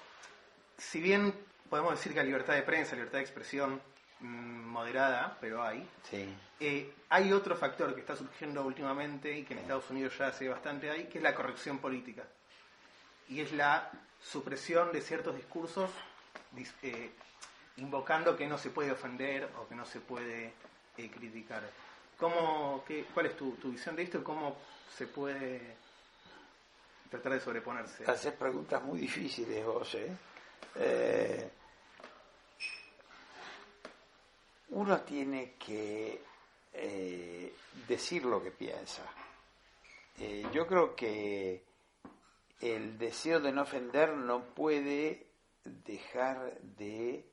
si 0.78 1.00
bien 1.00 1.34
podemos 1.68 1.92
decir 1.92 2.12
que 2.12 2.18
la 2.18 2.24
libertad 2.24 2.54
de 2.54 2.62
prensa, 2.62 2.94
libertad 2.94 3.18
de 3.18 3.24
expresión 3.24 3.80
Mm, 4.20 4.66
moderada, 4.66 5.36
pero 5.40 5.62
hay. 5.62 5.86
Eh, 6.58 6.92
hay 7.08 7.32
otro 7.32 7.56
factor 7.56 7.94
que 7.94 8.00
está 8.00 8.16
surgiendo 8.16 8.64
últimamente 8.64 9.36
y 9.38 9.44
que 9.44 9.54
en 9.54 9.60
Estados 9.60 9.88
Unidos 9.90 10.18
ya 10.18 10.28
hace 10.28 10.48
bastante 10.48 10.90
hay, 10.90 11.04
que 11.04 11.18
es 11.18 11.24
la 11.24 11.34
corrección 11.34 11.78
política. 11.78 12.24
Y 13.28 13.40
es 13.40 13.52
la 13.52 13.90
supresión 14.20 14.90
de 14.92 15.02
ciertos 15.02 15.36
discursos 15.36 15.90
eh, 16.82 17.10
invocando 17.78 18.36
que 18.36 18.46
no 18.46 18.58
se 18.58 18.70
puede 18.70 18.92
ofender 18.92 19.50
o 19.58 19.66
que 19.66 19.74
no 19.74 19.84
se 19.84 20.00
puede 20.00 20.52
eh, 20.96 21.10
criticar. 21.10 21.62
¿Cómo, 22.18 22.84
qué, 22.86 23.06
¿Cuál 23.14 23.26
es 23.26 23.36
tu, 23.36 23.54
visión 23.64 23.96
de 23.96 24.02
esto 24.02 24.22
cómo 24.22 24.56
se 24.96 25.06
puede 25.06 25.76
tratar 27.10 27.32
de 27.32 27.40
sobreponerse? 27.40 28.04
Haces 28.10 28.34
preguntas 28.34 28.82
muy 28.82 29.00
difíciles 29.00 29.64
vos, 29.64 29.94
¿eh? 29.94 31.50
uno 34.70 35.00
tiene 35.00 35.54
que 35.58 36.20
eh, 36.72 37.52
decir 37.86 38.24
lo 38.24 38.42
que 38.42 38.50
piensa. 38.50 39.02
Eh, 40.18 40.46
yo 40.52 40.66
creo 40.66 40.94
que 40.94 41.64
el 42.60 42.98
deseo 42.98 43.40
de 43.40 43.52
no 43.52 43.62
ofender 43.62 44.10
no 44.14 44.42
puede 44.54 45.26
dejar 45.64 46.58
de 46.60 47.24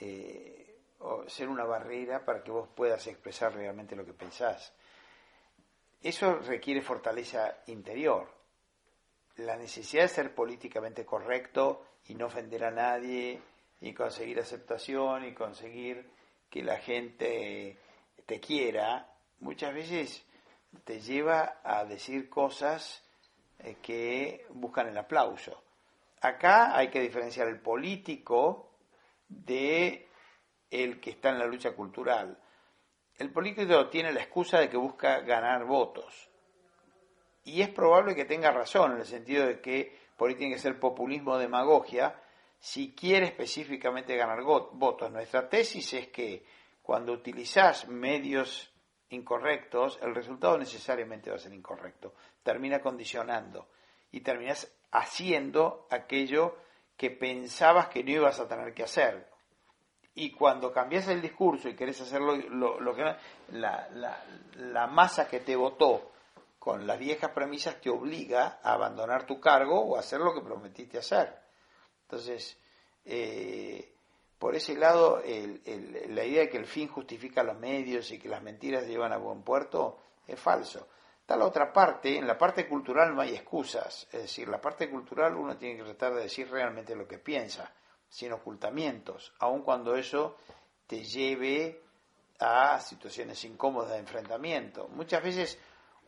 eh, 0.00 0.78
ser 1.28 1.48
una 1.48 1.64
barrera 1.64 2.24
para 2.24 2.42
que 2.42 2.50
vos 2.50 2.68
puedas 2.74 3.06
expresar 3.06 3.54
realmente 3.54 3.96
lo 3.96 4.04
que 4.04 4.12
pensás. 4.12 4.72
Eso 6.02 6.36
requiere 6.38 6.82
fortaleza 6.82 7.58
interior. 7.66 8.28
La 9.36 9.56
necesidad 9.56 10.02
de 10.02 10.08
ser 10.08 10.34
políticamente 10.34 11.04
correcto 11.04 11.84
y 12.06 12.14
no 12.14 12.26
ofender 12.26 12.64
a 12.64 12.70
nadie 12.70 13.40
y 13.80 13.94
conseguir 13.94 14.40
aceptación 14.40 15.24
y 15.24 15.34
conseguir 15.34 16.10
que 16.48 16.62
la 16.62 16.78
gente 16.78 17.78
te 18.26 18.40
quiera, 18.40 19.14
muchas 19.40 19.72
veces 19.72 20.24
te 20.84 21.00
lleva 21.00 21.60
a 21.62 21.84
decir 21.84 22.28
cosas 22.28 23.02
eh, 23.58 23.76
que 23.82 24.46
buscan 24.50 24.88
el 24.88 24.98
aplauso. 24.98 25.62
Acá 26.20 26.76
hay 26.76 26.88
que 26.88 27.00
diferenciar 27.00 27.48
el 27.48 27.60
político 27.60 28.69
de 29.30 30.08
el 30.70 31.00
que 31.00 31.10
está 31.10 31.30
en 31.30 31.38
la 31.38 31.46
lucha 31.46 31.72
cultural. 31.72 32.38
El 33.16 33.32
político 33.32 33.88
tiene 33.88 34.12
la 34.12 34.20
excusa 34.20 34.58
de 34.58 34.68
que 34.68 34.76
busca 34.76 35.20
ganar 35.20 35.64
votos. 35.64 36.30
Y 37.44 37.62
es 37.62 37.68
probable 37.70 38.14
que 38.14 38.24
tenga 38.24 38.50
razón 38.50 38.92
en 38.92 38.98
el 38.98 39.06
sentido 39.06 39.46
de 39.46 39.60
que 39.60 39.98
por 40.16 40.28
ahí 40.28 40.36
tiene 40.36 40.54
que 40.54 40.60
ser 40.60 40.78
populismo 40.78 41.38
demagogia, 41.38 42.22
si 42.58 42.94
quiere 42.94 43.26
específicamente 43.26 44.16
ganar 44.16 44.42
votos. 44.42 45.10
Nuestra 45.10 45.48
tesis 45.48 45.92
es 45.94 46.08
que 46.08 46.44
cuando 46.82 47.12
utilizas 47.12 47.88
medios 47.88 48.72
incorrectos, 49.08 49.98
el 50.02 50.14
resultado 50.14 50.58
necesariamente 50.58 51.30
va 51.30 51.36
a 51.36 51.40
ser 51.40 51.54
incorrecto. 51.54 52.14
Termina 52.42 52.80
condicionando 52.80 53.68
y 54.12 54.20
terminas 54.20 54.70
haciendo 54.92 55.86
aquello 55.90 56.56
que 57.00 57.10
pensabas 57.10 57.88
que 57.88 58.04
no 58.04 58.10
ibas 58.10 58.38
a 58.40 58.46
tener 58.46 58.74
que 58.74 58.82
hacer. 58.82 59.26
Y 60.16 60.32
cuando 60.32 60.70
cambias 60.70 61.08
el 61.08 61.22
discurso 61.22 61.70
y 61.70 61.74
querés 61.74 61.98
hacer 62.02 62.20
lo, 62.20 62.94
que 62.94 63.02
la, 63.52 63.88
la, 63.88 64.22
la 64.56 64.86
masa 64.86 65.26
que 65.26 65.40
te 65.40 65.56
votó 65.56 66.10
con 66.58 66.86
las 66.86 66.98
viejas 66.98 67.30
premisas 67.30 67.80
te 67.80 67.88
obliga 67.88 68.60
a 68.62 68.74
abandonar 68.74 69.24
tu 69.24 69.40
cargo 69.40 69.80
o 69.80 69.96
a 69.96 70.00
hacer 70.00 70.20
lo 70.20 70.34
que 70.34 70.42
prometiste 70.42 70.98
hacer. 70.98 71.34
Entonces, 72.02 72.58
eh, 73.06 73.94
por 74.38 74.54
ese 74.54 74.76
lado, 74.76 75.22
la 75.24 76.24
idea 76.26 76.42
de 76.42 76.50
que 76.50 76.58
el 76.58 76.66
fin 76.66 76.86
justifica 76.86 77.42
los 77.42 77.58
medios 77.58 78.10
y 78.10 78.18
que 78.18 78.28
las 78.28 78.42
mentiras 78.42 78.86
llevan 78.86 79.14
a 79.14 79.16
buen 79.16 79.40
puerto 79.40 80.00
es 80.26 80.38
falso. 80.38 80.86
Está 81.30 81.38
la 81.38 81.46
otra 81.46 81.72
parte, 81.72 82.18
en 82.18 82.26
la 82.26 82.36
parte 82.36 82.66
cultural 82.66 83.14
no 83.14 83.20
hay 83.20 83.36
excusas, 83.36 84.08
es 84.10 84.22
decir, 84.22 84.48
la 84.48 84.60
parte 84.60 84.90
cultural 84.90 85.36
uno 85.36 85.56
tiene 85.56 85.76
que 85.76 85.84
tratar 85.84 86.16
de 86.16 86.22
decir 86.22 86.50
realmente 86.50 86.96
lo 86.96 87.06
que 87.06 87.18
piensa, 87.18 87.72
sin 88.08 88.32
ocultamientos, 88.32 89.32
aun 89.38 89.62
cuando 89.62 89.94
eso 89.94 90.38
te 90.88 91.04
lleve 91.04 91.84
a 92.40 92.80
situaciones 92.80 93.44
incómodas 93.44 93.90
de 93.90 93.98
enfrentamiento. 93.98 94.88
Muchas 94.88 95.22
veces 95.22 95.56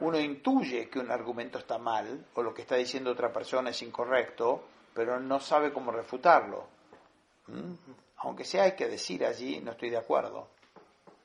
uno 0.01 0.19
intuye 0.19 0.91
que 0.91 0.99
un 0.99 1.13
argumento 1.13 1.59
está 1.59 1.79
mal 1.79 2.27
o 2.35 2.43
lo 2.43 2.53
que 2.53 2.63
está 2.63 2.75
diciendo 2.75 3.13
otra 3.13 3.33
persona 3.33 3.71
es 3.71 3.81
incorrecto, 3.83 4.65
pero 4.93 5.21
no 5.21 5.39
sabe 5.39 5.73
cómo 5.73 5.93
refutarlo. 5.93 6.67
¿Mm? 7.47 7.75
Aunque 8.17 8.45
sea 8.45 8.65
hay 8.65 8.73
que 8.73 8.89
decir 8.89 9.25
allí, 9.25 9.61
no 9.61 9.71
estoy 9.71 9.91
de 9.91 9.99
acuerdo. 9.99 10.49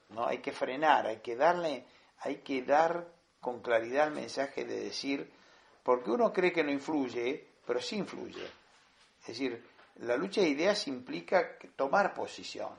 No 0.10 0.28
hay 0.28 0.38
que 0.38 0.52
frenar, 0.52 1.08
hay 1.08 1.18
que 1.18 1.36
darle, 1.36 1.88
hay 2.20 2.44
que 2.44 2.62
dar 2.62 3.16
con 3.48 3.62
claridad 3.62 4.10
el 4.10 4.14
mensaje 4.14 4.66
de 4.66 4.78
decir, 4.78 5.32
porque 5.82 6.12
uno 6.12 6.34
cree 6.34 6.52
que 6.52 6.66
no 6.66 6.70
influye, 6.70 7.48
pero 7.66 7.80
sí 7.80 7.96
influye. 7.96 8.44
Es 9.22 9.28
decir, 9.28 9.64
la 10.00 10.18
lucha 10.18 10.42
de 10.42 10.50
ideas 10.50 10.86
implica 10.90 11.58
tomar 11.78 12.14
posición. 12.14 12.72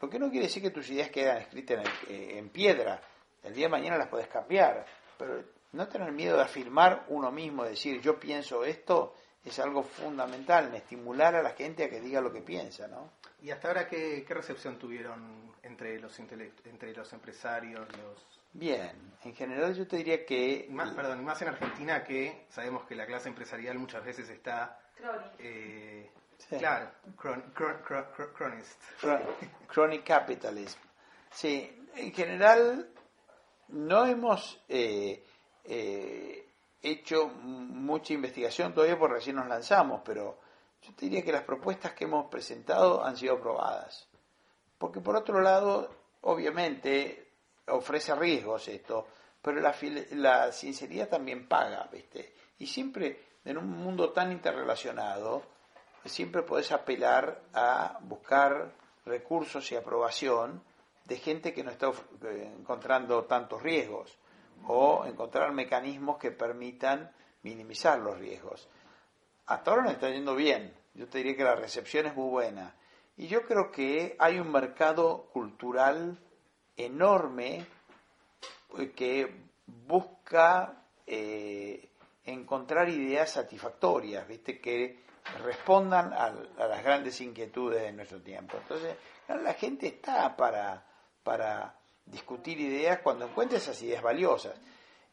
Lo 0.00 0.10
que 0.10 0.18
no 0.18 0.28
quiere 0.28 0.46
decir 0.46 0.64
que 0.64 0.72
tus 0.72 0.90
ideas 0.90 1.10
quedan 1.10 1.36
escritas 1.36 1.86
en, 2.08 2.44
eh, 2.44 2.50
piedra. 2.52 3.00
El 3.44 3.54
día 3.54 3.66
de 3.66 3.70
mañana 3.70 3.96
las 3.98 4.08
puedes 4.08 4.26
cambiar, 4.26 4.84
pero 5.16 5.44
no 5.74 5.86
tener 5.86 6.10
miedo 6.10 6.36
de 6.38 6.42
afirmar 6.42 7.04
uno 7.06 7.30
mismo, 7.30 7.62
decir 7.62 8.00
yo 8.00 8.18
pienso 8.18 8.64
esto, 8.64 9.14
es 9.44 9.60
algo 9.60 9.84
fundamental, 9.84 10.66
en 10.66 10.74
estimular 10.74 11.36
a 11.36 11.42
la 11.44 11.50
gente 11.50 11.84
a 11.84 11.88
que 11.88 12.00
diga 12.00 12.20
lo 12.20 12.32
que 12.32 12.42
piensa, 12.42 12.88
¿no? 12.88 13.12
¿Y 13.42 13.52
hasta 13.52 13.68
ahora 13.68 13.86
qué, 13.86 14.24
qué 14.26 14.34
recepción 14.34 14.76
tuvieron 14.76 15.52
entre 15.62 16.00
los 16.00 16.18
entre 16.18 16.92
los 16.96 17.12
empresarios, 17.12 17.86
los 17.96 18.39
Bien, 18.52 19.14
en 19.24 19.34
general 19.34 19.74
yo 19.74 19.86
te 19.86 19.96
diría 19.96 20.24
que... 20.24 20.66
Más, 20.70 20.92
perdón, 20.94 21.24
más 21.24 21.40
en 21.42 21.48
Argentina 21.48 22.02
que 22.02 22.46
sabemos 22.50 22.84
que 22.86 22.94
la 22.94 23.06
clase 23.06 23.28
empresarial 23.28 23.78
muchas 23.78 24.04
veces 24.04 24.28
está... 24.28 24.80
Eh, 25.38 26.10
Claro, 26.48 26.90
chronist. 28.36 28.82
Chronic 29.68 30.04
capitalism. 30.04 30.78
Sí, 31.30 31.86
en 31.94 32.12
general 32.12 32.88
no 33.68 34.06
hemos 34.06 34.60
eh, 34.68 35.22
eh, 35.64 36.48
hecho 36.82 37.28
mucha 37.28 38.14
investigación 38.14 38.72
todavía 38.72 38.98
porque 38.98 39.14
recién 39.16 39.36
nos 39.36 39.46
lanzamos, 39.46 40.02
pero 40.04 40.38
yo 40.82 40.94
te 40.94 41.06
diría 41.06 41.22
que 41.22 41.32
las 41.32 41.44
propuestas 41.44 41.92
que 41.92 42.04
hemos 42.04 42.30
presentado 42.30 43.04
han 43.04 43.16
sido 43.16 43.34
aprobadas. 43.34 44.08
Porque 44.78 45.00
por 45.00 45.16
otro 45.16 45.40
lado, 45.40 45.90
obviamente, 46.22 47.29
ofrece 47.70 48.14
riesgos 48.14 48.68
esto, 48.68 49.06
pero 49.42 49.60
la, 49.60 49.74
la 50.12 50.52
sinceridad 50.52 51.08
también 51.08 51.48
paga, 51.48 51.88
¿viste? 51.92 52.34
Y 52.58 52.66
siempre, 52.66 53.20
en 53.44 53.58
un 53.58 53.70
mundo 53.70 54.10
tan 54.10 54.32
interrelacionado, 54.32 55.42
siempre 56.04 56.42
podés 56.42 56.72
apelar 56.72 57.42
a 57.54 57.98
buscar 58.02 58.72
recursos 59.04 59.70
y 59.72 59.76
aprobación 59.76 60.62
de 61.04 61.16
gente 61.16 61.52
que 61.52 61.64
no 61.64 61.70
está 61.70 61.88
eh, 61.88 62.54
encontrando 62.58 63.24
tantos 63.24 63.62
riesgos 63.62 64.16
o 64.66 65.04
encontrar 65.06 65.52
mecanismos 65.52 66.18
que 66.18 66.30
permitan 66.30 67.10
minimizar 67.42 67.98
los 67.98 68.18
riesgos. 68.18 68.68
Hasta 69.46 69.70
ahora 69.70 69.84
nos 69.84 69.92
está 69.94 70.10
yendo 70.10 70.34
bien. 70.36 70.74
Yo 70.94 71.08
te 71.08 71.18
diría 71.18 71.36
que 71.36 71.44
la 71.44 71.56
recepción 71.56 72.06
es 72.06 72.14
muy 72.14 72.28
buena. 72.28 72.74
Y 73.16 73.26
yo 73.26 73.42
creo 73.42 73.70
que 73.70 74.16
hay 74.18 74.38
un 74.38 74.52
mercado 74.52 75.28
cultural 75.32 76.18
enorme 76.84 77.66
eh, 78.78 78.90
que 78.90 79.32
busca 79.66 80.84
eh, 81.06 81.88
encontrar 82.24 82.88
ideas 82.88 83.30
satisfactorias, 83.30 84.26
¿viste? 84.26 84.60
que 84.60 85.00
respondan 85.42 86.12
a, 86.12 86.30
las 86.30 86.82
grandes 86.82 87.20
inquietudes 87.20 87.82
de 87.82 87.92
nuestro 87.92 88.20
tiempo. 88.20 88.56
Entonces, 88.56 88.96
la 89.28 89.54
gente 89.54 89.86
está 89.86 90.36
para, 90.36 90.84
para 91.22 91.74
discutir 92.06 92.60
ideas 92.60 93.00
cuando 93.02 93.26
encuentra 93.26 93.58
esas 93.58 93.80
ideas 93.82 94.02
valiosas. 94.02 94.60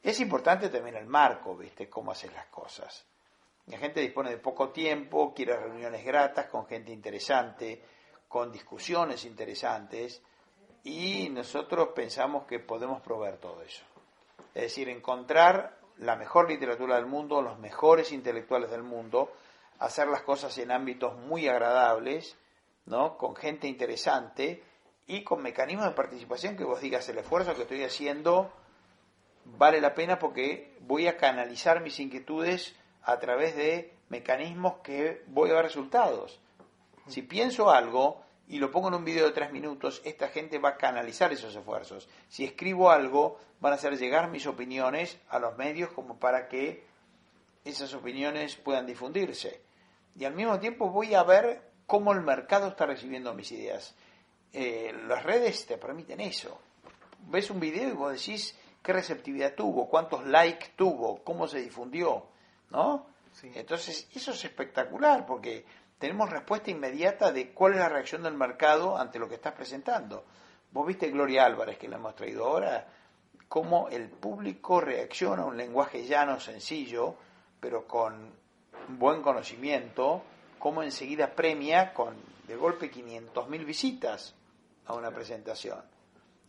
Es 0.02 0.20
importante 0.20 0.70
también 0.70 0.96
el 0.96 1.06
marco, 1.06 1.56
¿viste? 1.56 1.90
Cómo 1.90 2.12
hacer 2.12 2.32
las 2.34 2.48
cosas. 2.48 3.06
La 3.68 3.78
gente 3.78 4.00
dispone 4.00 4.30
de 4.30 4.38
poco 4.38 4.70
tiempo, 4.70 5.34
quiere 5.34 5.58
reuniones 5.58 6.06
gratas 6.06 6.48
con 6.48 6.66
gente 6.66 6.92
interesante, 6.92 7.84
con 8.28 8.52
discusiones 8.52 9.26
interesantes, 9.26 10.22
y 10.88 11.28
nosotros 11.28 11.90
pensamos 11.94 12.46
que 12.46 12.60
podemos 12.60 13.02
proveer 13.02 13.40
todo 13.40 13.62
eso. 13.62 13.84
Es 14.56 14.62
decir, 14.64 14.88
encontrar 14.88 15.78
la 15.98 16.16
mejor 16.16 16.50
literatura 16.50 16.96
del 16.96 17.08
mundo, 17.08 17.42
los 17.42 17.60
mejores 17.60 18.14
intelectuales 18.14 18.72
del 18.72 18.84
mundo, 18.84 19.34
hacer 19.80 20.08
las 20.08 20.22
cosas 20.22 20.58
en 20.60 20.72
ámbitos 20.72 21.18
muy 21.18 21.50
agradables, 21.50 22.38
¿no? 22.86 23.18
con 23.18 23.36
gente 23.36 23.68
interesante 23.68 24.64
y 25.08 25.26
con 25.26 25.42
mecanismos 25.42 25.88
de 25.88 25.92
participación 25.92 26.56
que 26.56 26.64
vos 26.64 26.80
digas 26.80 27.10
el 27.10 27.18
esfuerzo 27.18 27.54
que 27.54 27.64
estoy 27.64 27.84
haciendo 27.84 28.50
vale 29.44 29.82
la 29.82 29.94
pena 29.94 30.18
porque 30.18 30.78
voy 30.80 31.08
a 31.08 31.18
canalizar 31.18 31.82
mis 31.82 32.00
inquietudes 32.00 32.76
a 33.04 33.20
través 33.20 33.58
de 33.58 33.94
mecanismos 34.08 34.76
que 34.84 35.22
voy 35.28 35.50
a 35.50 35.56
ver 35.56 35.64
resultados. 35.66 36.40
Si 37.08 37.24
pienso 37.24 37.70
algo, 37.70 38.22
y 38.50 38.60
lo 38.60 38.72
pongo 38.72 38.88
en 38.88 38.94
un 38.94 39.06
video 39.06 39.26
de 39.26 39.34
tres 39.34 39.52
minutos, 39.52 40.02
esta 40.06 40.30
gente 40.30 40.58
va 40.58 40.70
a 40.70 40.78
canalizar 40.78 41.34
esos 41.34 41.56
esfuerzos. 41.56 42.08
Si 42.30 42.46
escribo 42.46 42.90
algo, 42.90 43.40
van 43.60 43.74
a 43.74 43.76
hacer 43.76 43.98
llegar 43.98 44.30
mis 44.30 44.48
opiniones 44.48 45.20
a 45.30 45.40
los 45.40 45.58
medios 45.58 45.92
como 45.92 46.18
para 46.18 46.48
que 46.48 46.86
esas 47.66 47.94
opiniones 47.94 48.56
puedan 48.56 48.86
difundirse. 48.86 49.62
Y 50.18 50.24
al 50.24 50.34
mismo 50.34 50.60
tiempo 50.60 50.90
voy 50.90 51.14
a 51.14 51.24
ver 51.24 51.62
cómo 51.86 52.14
el 52.14 52.22
mercado 52.22 52.70
está 52.70 52.86
recibiendo 52.86 53.34
mis 53.34 53.52
ideas. 53.52 53.96
Eh, 54.54 54.96
las 55.08 55.24
redes 55.24 55.66
te 55.66 55.78
permiten 55.78 56.22
eso. 56.22 56.60
Ves 57.28 57.50
un 57.50 57.60
video 57.60 57.90
y 57.90 57.94
vos 57.94 58.14
decís 58.14 58.58
qué 58.82 58.94
receptividad 58.94 59.56
tuvo, 59.56 59.90
cuántos 59.90 60.26
likes 60.26 60.70
tuvo, 60.78 61.22
cómo 61.24 61.48
se 61.48 61.60
difundió, 61.60 62.28
¿no? 62.70 63.08
Entonces, 63.44 64.08
eso 64.16 64.32
es 64.32 64.46
espectacular 64.46 65.26
porque 65.26 65.66
tenemos 66.00 66.30
respuesta 66.30 66.72
inmediata 66.72 67.32
de 67.32 67.52
cuál 67.52 67.74
es 67.74 67.80
la 67.80 67.90
reacción 67.90 68.24
del 68.24 68.36
mercado 68.36 68.98
ante 68.98 69.20
lo 69.20 69.28
que 69.28 69.36
estás 69.36 69.54
presentando. 69.54 70.26
Vos 70.72 70.86
viste 70.86 71.10
Gloria 71.10 71.46
Álvarez, 71.46 71.78
que 71.78 71.88
la 71.88 71.96
hemos 71.96 72.16
traído 72.16 72.46
ahora, 72.46 72.88
cómo 73.48 73.90
el 73.90 74.10
público 74.10 74.82
reacciona 74.82 75.44
a 75.44 75.46
un 75.46 75.58
lenguaje 75.58 76.06
llano, 76.06 76.40
sencillo, 76.40 77.16
pero 77.60 77.88
con 77.88 78.32
buen 78.90 79.22
conocimiento, 79.22 80.22
cómo 80.60 80.84
enseguida 80.84 81.34
premia 81.34 81.94
con 81.94 82.16
de 82.48 82.56
golpe 82.56 82.92
500.000 82.92 83.66
visitas 83.66 84.34
a 84.86 84.94
una 84.94 85.12
presentación. 85.12 85.82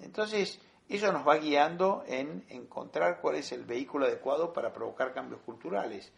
Entonces, 0.01 0.61
eso 0.89 1.13
nos 1.13 1.27
va 1.27 1.37
guiando 1.37 2.05
en 2.07 2.45
encontrar 2.49 3.21
cuál 3.21 3.37
es 3.37 3.53
el 3.53 3.65
vehículo 3.65 4.07
adecuado 4.07 4.53
para 4.53 4.73
provocar 4.73 5.13
cambios 5.13 5.41
culturales 5.43 6.13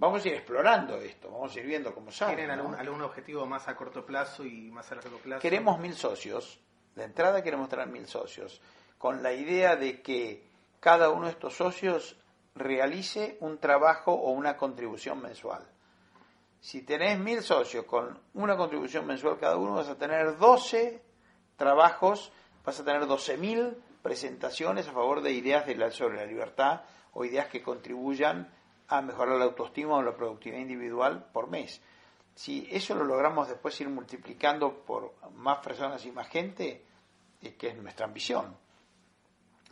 vamos 0.00 0.24
a 0.24 0.28
ir 0.28 0.34
explorando 0.34 0.96
esto, 0.96 1.30
vamos 1.30 1.54
a 1.54 1.60
ir 1.60 1.66
viendo 1.66 1.94
cómo 1.94 2.10
sale. 2.10 2.34
¿Tienen 2.34 2.58
algún, 2.58 3.02
objetivo 3.02 3.46
más 3.46 3.68
a 3.68 3.76
corto 3.76 4.04
plazo 4.04 4.44
y 4.44 4.70
más 4.70 4.90
a 4.90 4.96
largo 4.96 5.18
plazo? 5.18 5.42
Queremos 5.42 5.78
mil 5.78 5.94
socios, 5.94 6.58
de 6.96 7.04
entrada 7.04 7.42
queremos 7.42 7.68
tener 7.68 7.86
mil 7.86 8.06
socios, 8.06 8.60
con 8.98 9.22
la 9.22 9.32
idea 9.32 9.76
de 9.76 10.02
que 10.02 10.48
cada 10.80 11.10
uno 11.10 11.26
de 11.26 11.32
estos 11.32 11.54
socios 11.54 12.16
realice 12.54 13.36
un 13.40 13.58
trabajo 13.58 14.12
o 14.12 14.30
una 14.32 14.56
contribución 14.56 15.20
mensual. 15.20 15.64
Si 16.60 16.82
tenés 16.82 17.18
mil 17.18 17.42
socios 17.42 17.84
con 17.84 18.18
una 18.34 18.56
contribución 18.56 19.06
mensual 19.06 19.38
cada 19.38 19.56
uno, 19.56 19.74
vas 19.74 19.88
a 19.88 19.96
tener 19.96 20.36
12 20.38 21.02
trabajos, 21.56 22.32
vas 22.64 22.80
a 22.80 22.84
tener 22.84 23.02
12.000 23.02 23.76
presentaciones 24.02 24.88
a 24.88 24.92
favor 24.92 25.22
de 25.22 25.32
ideas 25.32 25.64
sobre 25.94 26.16
la 26.16 26.26
libertad 26.26 26.82
o 27.12 27.24
ideas 27.24 27.48
que 27.48 27.62
contribuyan 27.62 28.50
a 28.90 29.00
mejorar 29.00 29.38
la 29.38 29.44
autoestima 29.44 29.96
o 29.96 30.02
la 30.02 30.16
productividad 30.16 30.60
individual 30.60 31.30
por 31.32 31.48
mes. 31.48 31.80
Si 32.34 32.68
eso 32.70 32.94
lo 32.94 33.04
logramos 33.04 33.48
después 33.48 33.80
ir 33.80 33.88
multiplicando 33.88 34.84
por 34.84 35.14
más 35.34 35.58
personas 35.58 36.04
y 36.04 36.10
más 36.10 36.28
gente, 36.28 36.84
es 37.40 37.54
que 37.54 37.68
es 37.68 37.76
nuestra 37.76 38.06
ambición. 38.06 38.56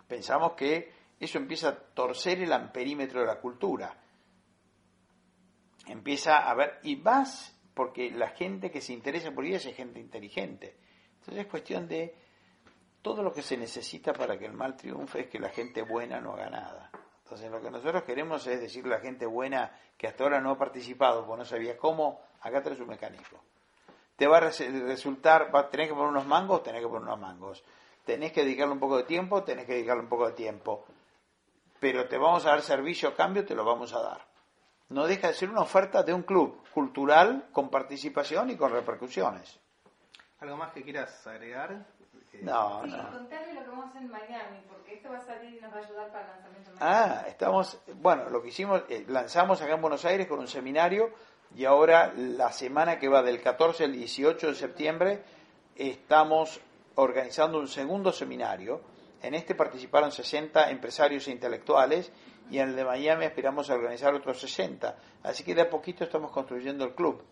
Pensamos 0.07 0.53
que 0.53 0.93
eso 1.19 1.39
empieza 1.39 1.69
a 1.69 1.77
torcer 1.77 2.41
el 2.41 2.53
amperímetro 2.53 3.21
de 3.21 3.27
la 3.27 3.41
cultura. 3.41 3.95
Empieza 5.87 6.49
a 6.49 6.55
ver, 6.55 6.79
y 6.85 6.97
más 6.97 7.57
porque 7.75 8.11
la 8.11 8.29
gente 8.29 8.71
que 8.71 8.81
se 8.81 8.93
interesa 8.93 9.33
por 9.33 9.45
ellas 9.45 9.67
es 9.67 9.77
gente 9.77 9.99
inteligente. 9.99 10.77
Entonces 11.19 11.45
es 11.45 11.51
cuestión 11.51 11.89
de 11.89 12.15
todo 13.03 13.23
lo 13.23 13.33
que 13.33 13.43
se 13.43 13.57
necesita 13.57 14.13
para 14.13 14.39
que 14.39 14.47
el 14.47 14.53
mal 14.53 14.77
triunfe 14.77 15.23
es 15.23 15.27
que 15.29 15.39
la 15.39 15.49
gente 15.51 15.83
buena 15.83 16.21
no 16.21 16.35
haga 16.35 16.51
nada. 16.51 16.91
Entonces 17.29 17.51
lo 17.51 17.61
que 17.61 17.71
nosotros 17.71 18.05
queremos 18.05 18.47
es 18.47 18.59
decirle 18.59 18.95
a 18.95 18.97
la 18.97 19.03
gente 19.03 19.27
buena 19.27 19.71
que 19.99 20.07
hasta 20.07 20.25
ahora 20.25 20.41
no 20.41 20.53
ha 20.53 20.59
participado 20.59 21.27
porque 21.27 21.41
no 21.41 21.45
sabía 21.45 21.77
cómo, 21.77 22.23
acá 22.41 22.63
tenés 22.63 22.81
un 22.81 22.89
mecanismo. 22.89 23.39
Te 24.17 24.27
va 24.27 24.39
a 24.39 24.41
resultar, 24.41 25.55
va, 25.55 25.69
tenés 25.69 25.89
que 25.89 25.95
poner 25.95 26.09
unos 26.09 26.25
mangos, 26.25 26.63
tenés 26.63 26.81
que 26.81 26.89
poner 26.89 27.03
unos 27.03 27.21
mangos. 27.21 27.63
Tenés 28.07 28.33
que 28.33 28.45
dedicarle 28.45 28.73
un 28.73 28.81
poco 28.81 28.97
de 28.97 29.03
tiempo, 29.03 29.43
tenés 29.43 29.67
que 29.67 29.75
dedicarle 29.75 30.05
un 30.05 30.09
poco 30.09 30.27
de 30.27 30.33
tiempo. 30.33 30.87
Pero 31.79 32.09
te 32.09 32.17
vamos 32.17 32.47
a 32.47 32.51
dar 32.53 32.63
servicio 32.63 33.11
a 33.11 33.15
cambio, 33.15 33.45
te 33.45 33.55
lo 33.55 33.63
vamos 33.63 33.93
a 33.93 34.01
dar. 34.01 34.27
No 34.89 35.07
deja 35.07 35.29
de 35.29 35.35
ser 35.35 35.51
una 35.51 35.61
oferta 35.61 36.03
de 36.03 36.15
un 36.15 36.23
club 36.23 36.67
cultural 36.73 37.51
con 37.53 37.69
participación 37.69 38.49
y 38.49 38.57
con 38.57 38.73
repercusiones. 38.73 39.61
¿Algo 40.41 40.57
más 40.57 40.73
que 40.73 40.83
quieras 40.83 41.27
agregar? 41.27 41.85
No, 42.43 42.83
sí, 42.85 42.91
no. 42.91 43.11
Contarle 43.11 43.55
lo 43.55 43.63
que 43.63 43.69
vamos 43.69 43.87
a 43.87 43.89
hacer 43.89 44.03
en 44.03 44.11
Miami, 44.11 44.59
porque 44.69 44.95
esto 44.95 45.11
va 45.11 45.19
a 45.19 45.25
salir 45.25 45.55
y 45.55 45.61
nos 45.61 45.73
va 45.73 45.77
a 45.77 45.85
ayudar 45.85 46.13
para 46.13 46.25
el 46.25 46.31
lanzamiento. 46.31 46.71
Ah, 46.81 47.25
estamos, 47.27 47.79
bueno, 47.97 48.29
lo 48.31 48.43
que 48.43 48.49
hicimos, 48.49 48.83
eh, 48.89 49.05
lanzamos 49.09 49.61
acá 49.61 49.75
en 49.75 49.81
Buenos 49.81 50.05
Aires 50.05 50.27
con 50.27 50.39
un 50.39 50.49
seminario 50.49 51.11
y 51.57 51.65
ahora 51.65 52.13
la 52.15 52.53
semana 52.53 52.99
que 52.99 53.09
va 53.09 53.23
del 53.23 53.41
14 53.41 53.85
al 53.85 53.93
18 53.93 54.49
de 54.49 54.55
septiembre 54.55 55.23
estamos 55.77 56.61
organizando 56.97 57.59
un 57.59 57.69
segundo 57.69 58.13
seminario. 58.13 58.81
En 59.23 59.35
este 59.35 59.55
participaron 59.55 60.13
60 60.13 60.71
empresarios 60.71 61.27
e 61.27 61.33
intelectuales 61.33 62.13
y 62.51 62.59
en 62.59 62.71
el 62.71 62.77
de 62.77 62.85
Miami 62.85 63.25
aspiramos 63.25 63.71
a 63.71 63.75
organizar 63.75 64.15
otros 64.15 64.41
60. 64.41 64.97
Así 65.23 65.45
que 65.45 65.55
de 65.55 65.63
a 65.63 65.71
poquito 65.71 66.05
estamos 66.05 66.31
construyendo 66.31 66.85
el 66.85 66.95
club. 66.95 67.23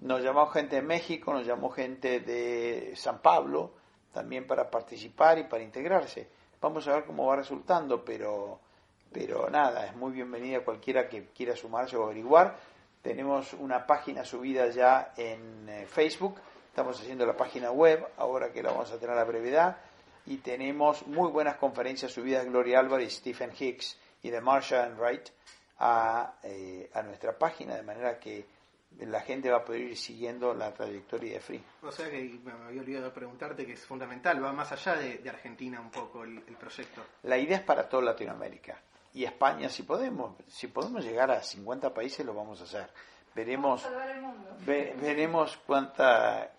Nos 0.00 0.22
llamó 0.22 0.46
gente 0.46 0.76
de 0.76 0.82
México, 0.82 1.32
nos 1.32 1.46
llamó 1.46 1.70
gente 1.70 2.20
de 2.20 2.92
San 2.96 3.20
Pablo, 3.20 3.72
también 4.16 4.46
para 4.46 4.70
participar 4.70 5.38
y 5.38 5.44
para 5.44 5.62
integrarse. 5.62 6.26
Vamos 6.58 6.88
a 6.88 6.94
ver 6.94 7.04
cómo 7.04 7.26
va 7.26 7.36
resultando, 7.36 8.02
pero, 8.02 8.58
pero 9.12 9.50
nada, 9.50 9.84
es 9.84 9.94
muy 9.94 10.12
bienvenida 10.12 10.64
cualquiera 10.64 11.06
que 11.06 11.26
quiera 11.26 11.54
sumarse 11.54 11.98
o 11.98 12.04
averiguar. 12.04 12.56
Tenemos 13.02 13.52
una 13.52 13.86
página 13.86 14.24
subida 14.24 14.68
ya 14.70 15.12
en 15.16 15.68
eh, 15.68 15.86
Facebook 15.86 16.40
Estamos 16.76 17.00
haciendo 17.00 17.24
la 17.24 17.34
página 17.34 17.70
web, 17.70 18.06
ahora 18.18 18.52
que 18.52 18.62
la 18.62 18.70
vamos 18.70 18.92
a 18.92 18.98
tener 18.98 19.16
a 19.16 19.24
brevedad, 19.24 19.78
y 20.26 20.36
tenemos 20.36 21.06
muy 21.06 21.30
buenas 21.30 21.56
conferencias 21.56 22.12
subidas 22.12 22.44
de 22.44 22.50
Gloria 22.50 22.80
Álvarez, 22.80 23.14
Stephen 23.14 23.50
Hicks 23.58 23.98
y 24.22 24.28
de 24.28 24.42
Marsha 24.42 24.86
Wright 24.94 25.30
a, 25.78 26.34
eh, 26.42 26.90
a 26.92 27.00
nuestra 27.00 27.38
página, 27.38 27.76
de 27.76 27.82
manera 27.82 28.18
que 28.18 28.44
la 29.00 29.20
gente 29.20 29.50
va 29.50 29.58
a 29.58 29.64
poder 29.64 29.82
ir 29.82 29.96
siguiendo 29.96 30.54
la 30.54 30.72
trayectoria 30.72 31.34
de 31.34 31.40
Free. 31.40 31.62
O 31.82 31.92
sea 31.92 32.08
que 32.10 32.38
me 32.42 32.52
había 32.52 32.80
olvidado 32.80 33.12
preguntarte 33.12 33.66
que 33.66 33.72
es 33.74 33.84
fundamental, 33.86 34.42
va 34.42 34.52
más 34.52 34.72
allá 34.72 34.94
de, 34.96 35.18
de 35.18 35.28
Argentina 35.30 35.80
un 35.80 35.90
poco 35.90 36.24
el, 36.24 36.38
el 36.46 36.56
proyecto. 36.56 37.02
La 37.24 37.36
idea 37.36 37.58
es 37.58 37.62
para 37.62 37.88
toda 37.88 38.02
Latinoamérica 38.04 38.80
y 39.12 39.24
España 39.24 39.68
si 39.68 39.82
podemos, 39.82 40.34
si 40.46 40.68
podemos 40.68 41.04
llegar 41.04 41.30
a 41.30 41.42
50 41.42 41.92
países 41.92 42.24
lo 42.24 42.32
vamos 42.34 42.60
a 42.60 42.64
hacer. 42.64 42.88
Veremos 43.34 43.82
Salvar 43.82 44.08
el 44.10 44.22
mundo. 44.22 44.56
ve- 44.64 44.96
veremos 45.00 45.58
cuánta 45.66 46.52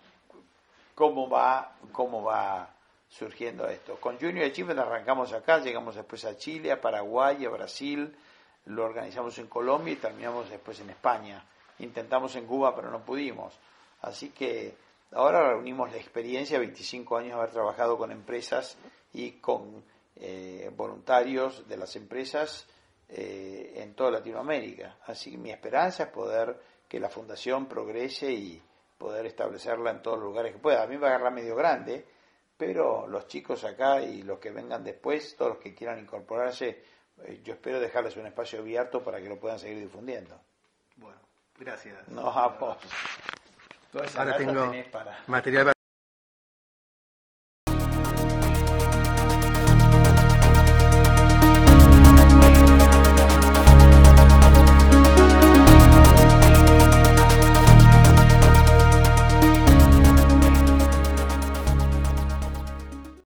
cómo 0.94 1.28
va 1.28 1.72
cómo 1.92 2.22
va 2.22 2.70
surgiendo 3.08 3.66
esto. 3.66 3.96
Con 3.96 4.18
Junior 4.18 4.46
Achievement 4.46 4.78
arrancamos 4.80 5.32
acá, 5.32 5.58
llegamos 5.58 5.94
después 5.96 6.24
a 6.24 6.36
Chile, 6.36 6.70
a 6.70 6.80
Paraguay, 6.80 7.44
a 7.46 7.48
Brasil, 7.48 8.14
lo 8.66 8.84
organizamos 8.84 9.36
en 9.38 9.46
Colombia 9.48 9.94
y 9.94 9.96
terminamos 9.96 10.50
después 10.50 10.78
en 10.80 10.90
España. 10.90 11.42
Intentamos 11.80 12.34
en 12.36 12.46
Cuba, 12.46 12.74
pero 12.74 12.90
no 12.90 13.04
pudimos. 13.04 13.58
Así 14.02 14.30
que 14.30 14.74
ahora 15.12 15.50
reunimos 15.50 15.90
la 15.90 15.98
experiencia, 15.98 16.58
25 16.58 17.16
años 17.16 17.30
de 17.30 17.38
haber 17.38 17.50
trabajado 17.50 17.96
con 17.96 18.10
empresas 18.10 18.76
y 19.12 19.32
con 19.32 19.82
eh, 20.16 20.70
voluntarios 20.76 21.68
de 21.68 21.76
las 21.76 21.94
empresas 21.96 22.66
eh, 23.08 23.74
en 23.76 23.94
toda 23.94 24.10
Latinoamérica. 24.10 24.98
Así 25.06 25.30
que 25.30 25.38
mi 25.38 25.50
esperanza 25.50 26.04
es 26.04 26.08
poder 26.10 26.58
que 26.88 27.00
la 27.00 27.08
fundación 27.08 27.66
progrese 27.66 28.32
y 28.32 28.62
poder 28.98 29.26
establecerla 29.26 29.92
en 29.92 30.02
todos 30.02 30.18
los 30.18 30.26
lugares 30.26 30.52
que 30.52 30.58
pueda. 30.58 30.82
A 30.82 30.86
mí 30.86 30.96
me 30.96 31.02
va 31.02 31.08
a 31.08 31.10
agarrar 31.14 31.32
medio 31.32 31.54
grande, 31.54 32.04
pero 32.56 33.06
los 33.06 33.26
chicos 33.28 33.64
acá 33.64 34.02
y 34.02 34.22
los 34.22 34.38
que 34.38 34.50
vengan 34.50 34.82
después, 34.82 35.36
todos 35.36 35.52
los 35.52 35.60
que 35.60 35.74
quieran 35.74 36.00
incorporarse, 36.00 36.82
eh, 37.24 37.40
yo 37.44 37.54
espero 37.54 37.80
dejarles 37.80 38.16
un 38.16 38.26
espacio 38.26 38.58
abierto 38.58 39.02
para 39.02 39.20
que 39.20 39.28
lo 39.28 39.38
puedan 39.38 39.58
seguir 39.58 39.78
difundiendo. 39.78 40.40
Gracias. 41.58 42.08
No, 42.08 42.22
vos. 42.60 42.76
Ahora 44.16 44.36
tengo 44.36 44.72
para... 44.92 45.18
material 45.26 45.72